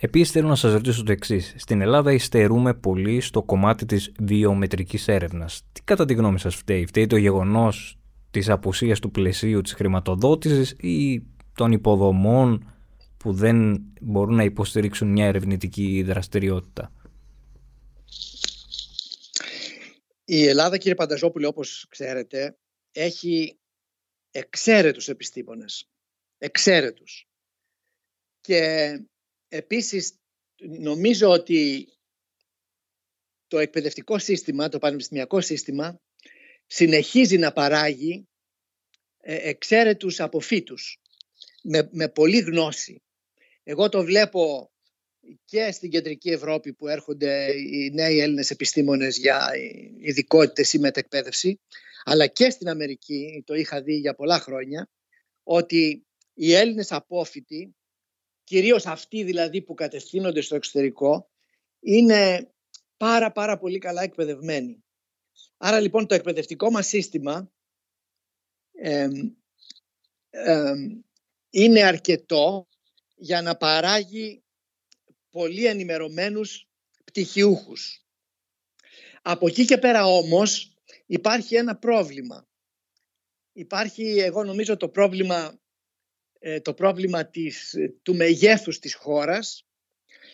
[0.00, 1.54] Επίσης θέλω να σας ρωτήσω το εξής.
[1.56, 5.62] Στην Ελλάδα υστερούμε πολύ στο κομμάτι της βιομετρικής έρευνας.
[5.72, 7.98] Τι κατά τη γνώμη σας φταίει; Φταίει το γεγονός
[8.30, 11.22] της απουσίας του πλαισίου της χρηματοδότησης ή
[11.54, 12.70] των υποδομών
[13.16, 16.92] που δεν μπορούν να υποστηρίξουν μια ερευνητική δραστηριότητα;
[20.24, 22.58] Η Ελλάδα, κύριε Πανταζόπουλε, όπως ξέρετε,
[22.92, 23.58] έχει
[24.30, 25.88] εξαίρετους επιστήμονες.
[26.38, 27.28] Εξαίρετους.
[28.40, 28.90] Και
[29.56, 30.18] επίσης
[30.78, 31.88] νομίζω ότι
[33.46, 36.00] το εκπαιδευτικό σύστημα, το πανεπιστημιακό σύστημα,
[36.66, 38.28] συνεχίζει να παράγει
[39.20, 41.00] ε, εξαίρετους αποφύτους
[41.62, 43.02] με, με πολλή γνώση.
[43.62, 44.70] Εγώ το βλέπω
[45.44, 49.50] και στην κεντρική Ευρώπη που έρχονται οι νέοι Έλληνες επιστήμονες για
[49.98, 51.60] ειδικότητες ή μετεκπαίδευση,
[52.04, 54.90] αλλά και στην Αμερική, το είχα δει για πολλά χρόνια,
[55.42, 57.76] ότι οι Έλληνες απόφοιτοι,
[58.46, 61.30] κυρίως αυτοί δηλαδή που κατευθύνονται στο εξωτερικό,
[61.80, 62.52] είναι
[62.96, 64.84] πάρα πάρα πολύ καλά εκπαιδευμένοι.
[65.56, 67.52] Άρα λοιπόν το εκπαιδευτικό μας σύστημα
[71.50, 72.68] είναι αρκετό
[73.14, 74.42] για να παράγει
[75.30, 76.68] πολύ ενημερωμένους
[77.04, 78.06] πτυχιούχους.
[79.22, 80.76] Από εκεί και πέρα όμως
[81.06, 82.48] υπάρχει ένα πρόβλημα.
[83.52, 85.65] Υπάρχει, εγώ νομίζω, το πρόβλημα, ε,
[86.62, 89.66] το πρόβλημα της, του μεγέθους της χώρας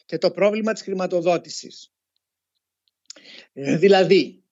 [0.05, 1.93] και το πρόβλημα της χρηματοδότησης.
[3.53, 4.43] Ε, δηλαδή,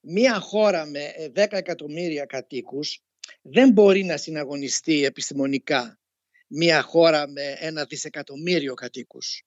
[0.00, 3.02] μία χώρα με 10 εκατομμύρια κατοίκους
[3.42, 5.98] δεν μπορεί να συναγωνιστεί επιστημονικά
[6.46, 9.44] μία χώρα με ένα δισεκατομμύριο κατοίκους.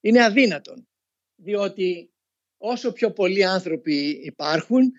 [0.00, 0.88] Είναι αδύνατον,
[1.34, 2.10] διότι
[2.56, 4.92] όσο πιο πολλοί άνθρωποι υπάρχουν,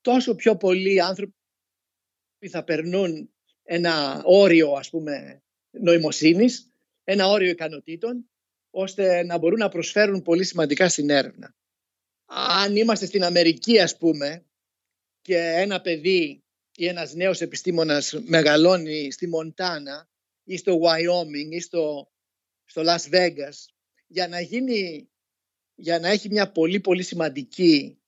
[0.00, 1.34] τόσο πιο πολλοί άνθρωποι
[2.50, 3.30] θα περνούν
[3.70, 6.70] ένα όριο, ας πούμε, νοημοσύνης,
[7.04, 8.30] ένα όριο ικανοτήτων,
[8.70, 11.54] ώστε να μπορούν να προσφέρουν πολύ σημαντικά στην έρευνα.
[12.26, 14.46] Αν είμαστε στην Αμερική, ας πούμε,
[15.20, 16.44] και ένα παιδί
[16.76, 20.08] ή ένας νέος επιστήμονας μεγαλώνει στη Μοντάνα
[20.44, 22.10] ή στο Wyoming ή στο,
[22.64, 23.54] στο Las Vegas
[24.06, 25.08] για να γίνει,
[25.74, 27.98] για να έχει μια πολύ πολύ σημαντική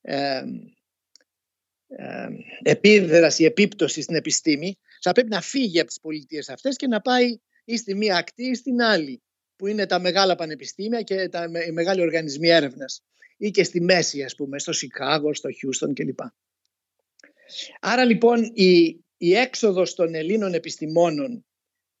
[0.00, 0.42] ε,
[1.86, 2.28] ε,
[2.62, 7.38] επίδραση, επίπτωση στην επιστήμη θα πρέπει να φύγει από τις πολιτείες αυτές και να πάει
[7.64, 9.22] ή στη μία ακτή ή στην άλλη
[9.56, 13.02] που είναι τα μεγάλα πανεπιστήμια και τα, οι μεγάλοι οργανισμοί έρευνας
[13.36, 16.18] ή και στη μέση ας πούμε, στο Σικάγο, στο Χιούστον κλπ.
[17.80, 21.46] Άρα λοιπόν η, η έξοδος των Ελλήνων επιστημόνων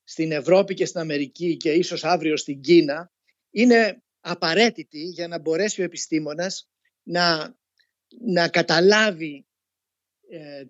[0.04, 3.12] στην Ευρώπη και στην Αμερική και ίσως αύριο στην Κίνα
[3.50, 6.68] είναι απαραίτητη για να μπορέσει ο επιστήμονας
[7.02, 7.56] να,
[8.26, 9.53] να καταλάβει ε,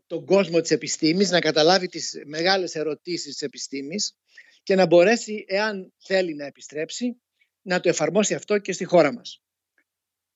[0.07, 4.17] τον κόσμο της επιστήμης, να καταλάβει τις μεγάλες ερωτήσεις της επιστήμης
[4.63, 7.21] και να μπορέσει, εάν θέλει να επιστρέψει,
[7.63, 9.43] να το εφαρμόσει αυτό και στη χώρα μας.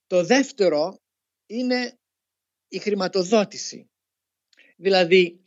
[0.07, 1.01] Το δεύτερο
[1.47, 1.99] είναι
[2.69, 3.91] η χρηματοδότηση.
[4.77, 5.43] Δηλαδή,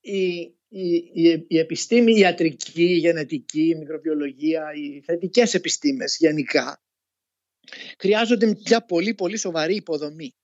[0.00, 0.28] η,
[0.68, 6.82] η, η, η επιστήμη η ιατρική, η γενετική, η μικροβιολογία, οι θετικές επιστήμες γενικά
[7.98, 10.34] χρειάζονται μια πολύ πολύ σοβαρή υποδομή.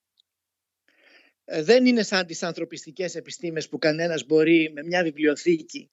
[1.44, 5.90] Ε, δεν είναι σαν τις ανθρωπιστικές επιστήμες που κανένας μπορεί με μια βιβλιοθήκη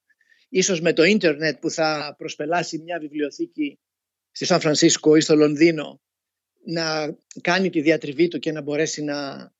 [0.50, 3.78] ίσως με το ίντερνετ που θα προσπελάσει μια βιβλιοθήκη
[4.30, 6.00] στη Σαν Φρανσίσκο ή στο Λονδίνο
[6.64, 9.52] να κάνει τη διατριβή του και να μπορέσει να,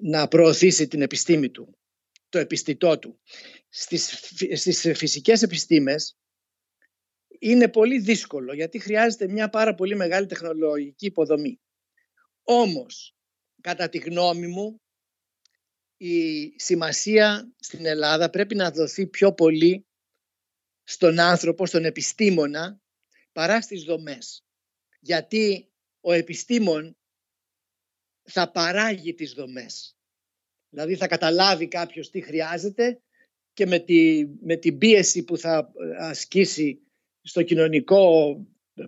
[0.00, 1.78] να προωθήσει την επιστήμη του,
[2.28, 3.20] το επιστητό του.
[3.68, 6.18] Στις, στις φυσικές επιστήμες
[7.38, 11.60] είναι πολύ δύσκολο γιατί χρειάζεται μια πάρα πολύ μεγάλη τεχνολογική υποδομή.
[12.42, 13.16] Όμως,
[13.60, 14.80] κατά τη γνώμη μου,
[15.96, 19.86] η σημασία στην Ελλάδα πρέπει να δοθεί πιο πολύ
[20.84, 22.80] στον άνθρωπο, στον επιστήμονα,
[23.32, 24.44] παρά στις δομές.
[25.00, 25.70] Γιατί
[26.00, 26.96] ο επιστήμον
[28.22, 29.96] θα παράγει τις δομές.
[30.68, 33.00] Δηλαδή θα καταλάβει κάποιος τι χρειάζεται
[33.52, 36.80] και με, τη, με την πίεση που θα ασκήσει
[37.22, 38.36] στο κοινωνικό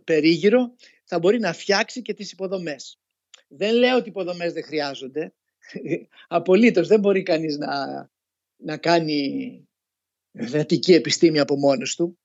[0.05, 3.01] περίγυρο θα μπορεί να φτιάξει και τις υποδομές.
[3.49, 5.33] Δεν λέω ότι οι υποδομές δεν χρειάζονται.
[6.29, 8.11] Απολύτως δεν μπορεί κανείς να,
[8.57, 9.63] να κάνει
[10.33, 12.19] δρατική επιστήμη από μόνος του.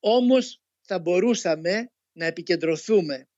[0.00, 3.28] Όμως θα μπορούσαμε να επικεντρωθούμε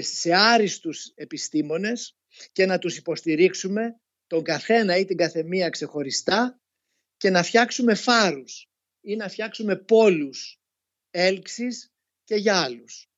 [0.00, 2.16] σε άριστους επιστήμονες
[2.52, 6.60] και να τους υποστηρίξουμε τον καθένα ή την καθεμία ξεχωριστά
[7.16, 8.68] και να φτιάξουμε φάρους
[9.00, 10.58] ή να φτιάξουμε πόλους
[11.10, 11.90] έλξης
[12.24, 13.08] και για άλλους.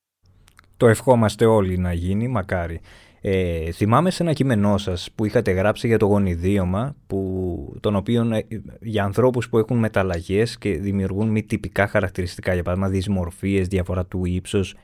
[0.76, 2.80] Το ευχόμαστε όλοι να γίνει, μακάρι.
[3.24, 8.34] Ε, θυμάμαι σε ένα κείμενό σας που είχατε γράψει για το γονιδίωμα, που, τον οποίο
[8.34, 8.46] ε,
[8.80, 14.24] για ανθρώπους που έχουν μεταλλαγές και δημιουργούν μη τυπικά χαρακτηριστικά, για παράδειγμα δυσμορφίες, διαφορά του
[14.24, 14.74] ύψος,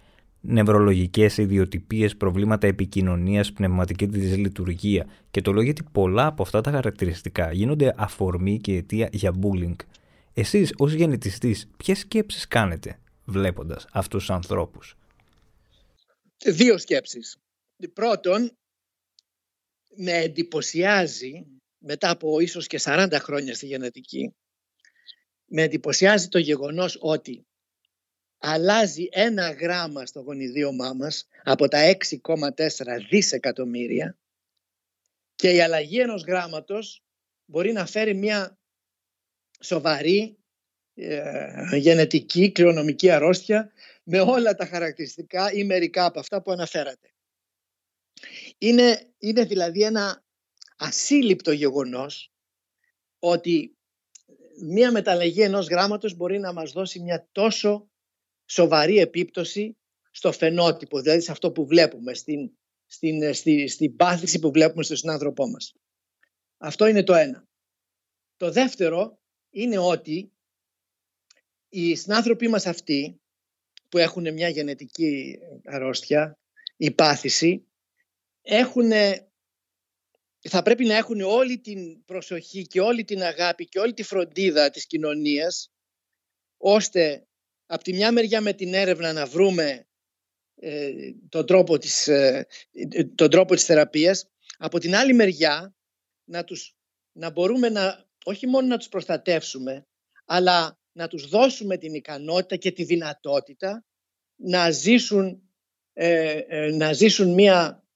[0.40, 5.06] νευρολογικές ιδιοτυπίες, προβλήματα επικοινωνίας, πνευματική δυσλειτουργία.
[5.30, 9.76] Και το λέω γιατί πολλά από αυτά τα χαρακτηριστικά γίνονται αφορμή και αιτία για bullying.
[10.34, 14.96] Εσείς ως γενετιστής, ποιες σκέψεις κάνετε βλέποντας αυτούς τους ανθρώπους;
[16.44, 17.38] Δύο σκέψεις.
[17.86, 18.58] Πρώτον,
[19.96, 21.46] με εντυπωσιάζει
[21.78, 24.34] μετά από ίσως και 40 χρόνια στη γενετική
[25.44, 27.46] με εντυπωσιάζει το γεγονός ότι
[28.38, 32.50] αλλάζει ένα γράμμα στο γονιδίωμά μας από τα 6,4
[33.10, 34.18] δισεκατομμύρια
[35.34, 37.02] και η αλλαγή ενός γράμματος
[37.44, 38.58] μπορεί να φέρει μια
[39.60, 40.38] σοβαρή
[40.94, 43.72] ε, γενετική, κληρονομική αρρώστια
[44.02, 47.12] με όλα τα χαρακτηριστικά ή μερικά από αυτά που αναφέρατε.
[48.58, 50.24] Είναι, είναι δηλαδή ένα
[50.76, 52.32] ασύλληπτο γεγονός
[53.18, 53.76] ότι
[54.60, 57.90] μία μεταλλαγή ενός γράμματος μπορεί να μας δώσει μια τόσο
[58.46, 59.76] σοβαρή επίπτωση
[60.10, 62.50] στο φαινότυπο, δηλαδή σε αυτό που βλέπουμε, στην,
[62.86, 65.74] στην, στη, στην πάθηση που βλέπουμε στον συνάνθρωπό μας.
[66.56, 67.48] Αυτό είναι το ένα.
[68.36, 69.18] Το δεύτερο
[69.50, 70.32] είναι ότι
[71.68, 73.20] οι συνάνθρωποι μας αυτοί
[73.88, 76.38] που έχουν μια γενετική αρρώστια,
[76.76, 77.67] η πάθηση,
[78.48, 78.90] έχουν,
[80.48, 84.70] θα πρέπει να έχουν όλη την προσοχή και όλη την αγάπη και όλη τη φροντίδα
[84.70, 85.72] της κοινωνίας
[86.56, 87.26] ώστε
[87.66, 89.88] από τη μια μεριά με την έρευνα να βρούμε
[90.54, 90.90] ε,
[91.28, 92.46] τον, τρόπο της, ε,
[93.14, 95.76] τον τρόπο της θεραπείας από την άλλη μεριά
[96.24, 96.76] να, τους,
[97.12, 99.86] να μπορούμε να όχι μόνο να τους προστατεύσουμε
[100.24, 103.84] αλλά να τους δώσουμε την ικανότητα και τη δυνατότητα
[104.36, 105.42] να ζήσουν,
[105.92, 107.87] ε, ε, να ζήσουν μια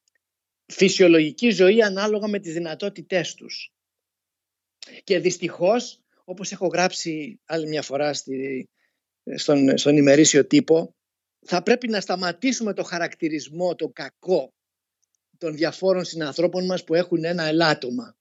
[0.73, 3.73] φυσιολογική ζωή ανάλογα με τις δυνατότητές τους.
[5.05, 8.69] Και δυστυχώς, όπως έχω γράψει άλλη μια φορά στη,
[9.35, 10.95] στον, στον ημερήσιο τύπο,
[11.47, 14.53] θα πρέπει να σταματήσουμε το χαρακτηρισμό, το κακό
[15.39, 18.17] των διαφόρων συνανθρώπων μας που έχουν ένα ελάττωμα.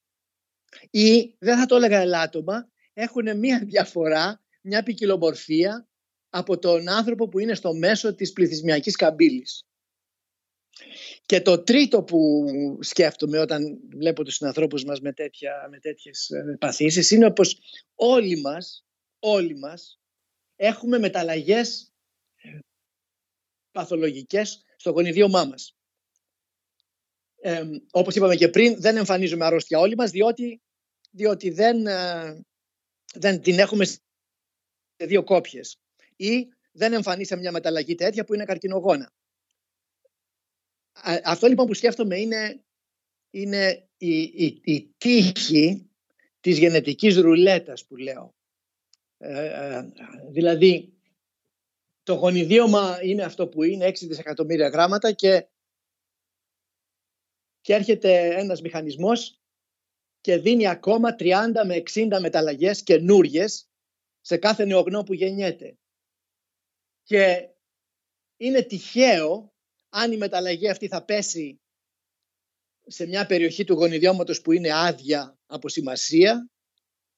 [0.89, 5.87] Ή, δεν θα το έλεγα ελάττωμα, έχουν μια διαφορά, μια ποικιλομορφία
[6.29, 9.65] από τον άνθρωπο που είναι στο μέσο της πληθυσμιακής καμπύλης.
[11.25, 12.45] Και το τρίτο που
[12.79, 17.59] σκέφτομαι όταν βλέπω τους συνανθρώπους μας με, τέτοια, με τέτοιες ε, παθήσεις είναι πως
[17.95, 18.85] όλοι μας,
[19.19, 19.99] όλοι μας
[20.55, 21.93] έχουμε μεταλλαγές
[23.71, 25.75] παθολογικές στο γονιδίωμά μας.
[27.41, 30.61] Ε, όπως είπαμε και πριν, δεν εμφανίζουμε αρρώστια όλοι μας, διότι,
[31.11, 32.41] διότι δεν, ε,
[33.13, 33.99] δεν την έχουμε σε
[34.97, 35.79] δύο κόπιες.
[36.15, 39.13] Ή δεν εμφανίσαμε μια μεταλλαγή τέτοια που είναι καρκινογόνα.
[41.23, 42.63] Αυτό λοιπόν που σκέφτομαι είναι,
[43.29, 45.89] είναι η, η, η τύχη
[46.39, 48.35] της γενετικής ρουλέτας που λέω.
[49.17, 49.91] Ε, ε,
[50.29, 50.93] δηλαδή
[52.03, 55.47] το γονιδίωμα είναι αυτό που είναι 6 δισεκατομμύρια γράμματα και,
[57.61, 59.41] και έρχεται ένας μηχανισμός
[60.21, 61.25] και δίνει ακόμα 30
[61.65, 63.69] με 60 μεταλλαγές καινούριες
[64.21, 65.77] σε κάθε νεογνώ που γεννιέται.
[67.03, 67.49] Και
[68.37, 69.53] είναι τυχαίο
[69.93, 71.61] αν η μεταλλαγή αυτή θα πέσει
[72.85, 76.49] σε μια περιοχή του γονιδιώματος που είναι άδεια από σημασία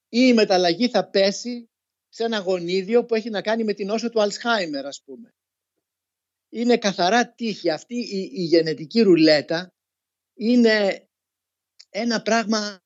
[0.08, 1.68] ή η μεταλλαγή θα πέσει
[2.08, 5.34] σε ένα γονίδιο που έχει να κάνει με την όσο του Αλσχάιμερ ας πούμε.
[6.48, 7.70] Είναι καθαρά τύχη.
[7.70, 9.74] Αυτή η, η γενετική ρουλέτα
[10.34, 11.06] είναι
[11.90, 12.82] ένα πράγμα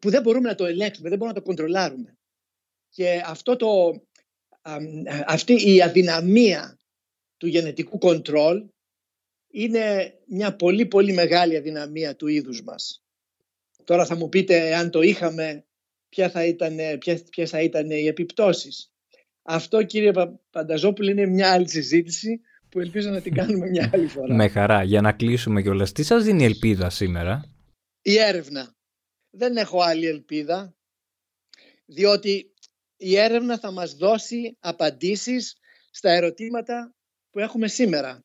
[0.00, 2.16] που δεν μπορούμε να το ελέγξουμε, δεν μπορούμε να το κοντρολάρουμε.
[2.88, 4.02] Και αυτό το,
[5.26, 6.78] αυτή η αδυναμία
[7.36, 8.68] του γενετικού κοντρόλ
[9.52, 13.04] είναι μια πολύ πολύ μεγάλη αδυναμία του είδους μας.
[13.84, 15.64] Τώρα θα μου πείτε αν το είχαμε
[16.08, 16.76] ποια θα ήταν,
[17.30, 18.92] ποιες, θα ήταν οι επιπτώσεις.
[19.42, 20.12] Αυτό κύριε
[20.50, 24.34] Πανταζόπουλο είναι μια άλλη συζήτηση που ελπίζω να την κάνουμε μια άλλη φορά.
[24.34, 24.82] Με χαρά.
[24.82, 25.92] Για να κλείσουμε κιόλας.
[25.92, 27.44] Τι σας δίνει ελπίδα σήμερα;
[28.02, 28.74] Η έρευνα.
[29.30, 30.74] Δεν έχω άλλη ελπίδα.
[31.86, 32.52] Διότι
[32.96, 35.56] η έρευνα θα μας δώσει απαντήσεις
[35.90, 36.94] στα ερωτήματα
[37.30, 38.24] που έχουμε σήμερα.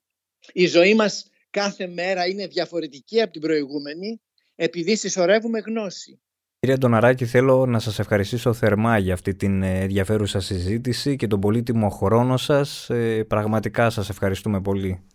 [0.54, 4.22] Η ζωή μας κάθε μέρα είναι διαφορετική από την προηγούμενη
[4.56, 6.22] επειδή συσσωρεύουμε γνώση.
[6.60, 11.40] Κύριε Ντοναράκη, θέλω να σας ευχαριστήσω θερμά για αυτή την ε, ενδιαφέρουσα συζήτηση και τον
[11.40, 12.90] πολύτιμο χρόνο σας.
[12.90, 15.06] Ε, πραγματικά σας ευχαριστούμε πολύ.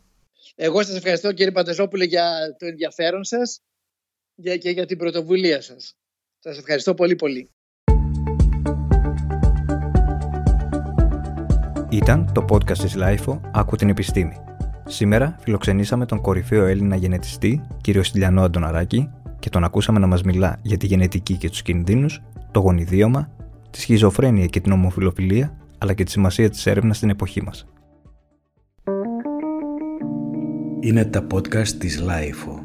[0.55, 3.61] Εγώ σας ευχαριστώ κύριε Πανταζόπουλε για το ενδιαφέρον σας
[4.61, 5.97] και για την πρωτοβουλία σας.
[6.39, 7.51] Σας ευχαριστώ πολύ πολύ.
[11.91, 14.52] Ήταν το podcast της LIFO «Άκου την επιστήμη».
[14.87, 20.59] Σήμερα φιλοξενήσαμε τον κορυφαίο Έλληνα γενετιστή, κύριο Στυλιανό Αντωναράκη, και τον ακούσαμε να μας μιλά
[20.63, 23.29] για τη γενετική και τους κινδύνους, το γονιδίωμα,
[23.71, 27.67] τη σχιζοφρένεια και την ομοφιλοφιλία, αλλά και τη σημασία της έρευνας στην εποχή μας.
[30.81, 32.62] Είναι τα podcast της LIFO.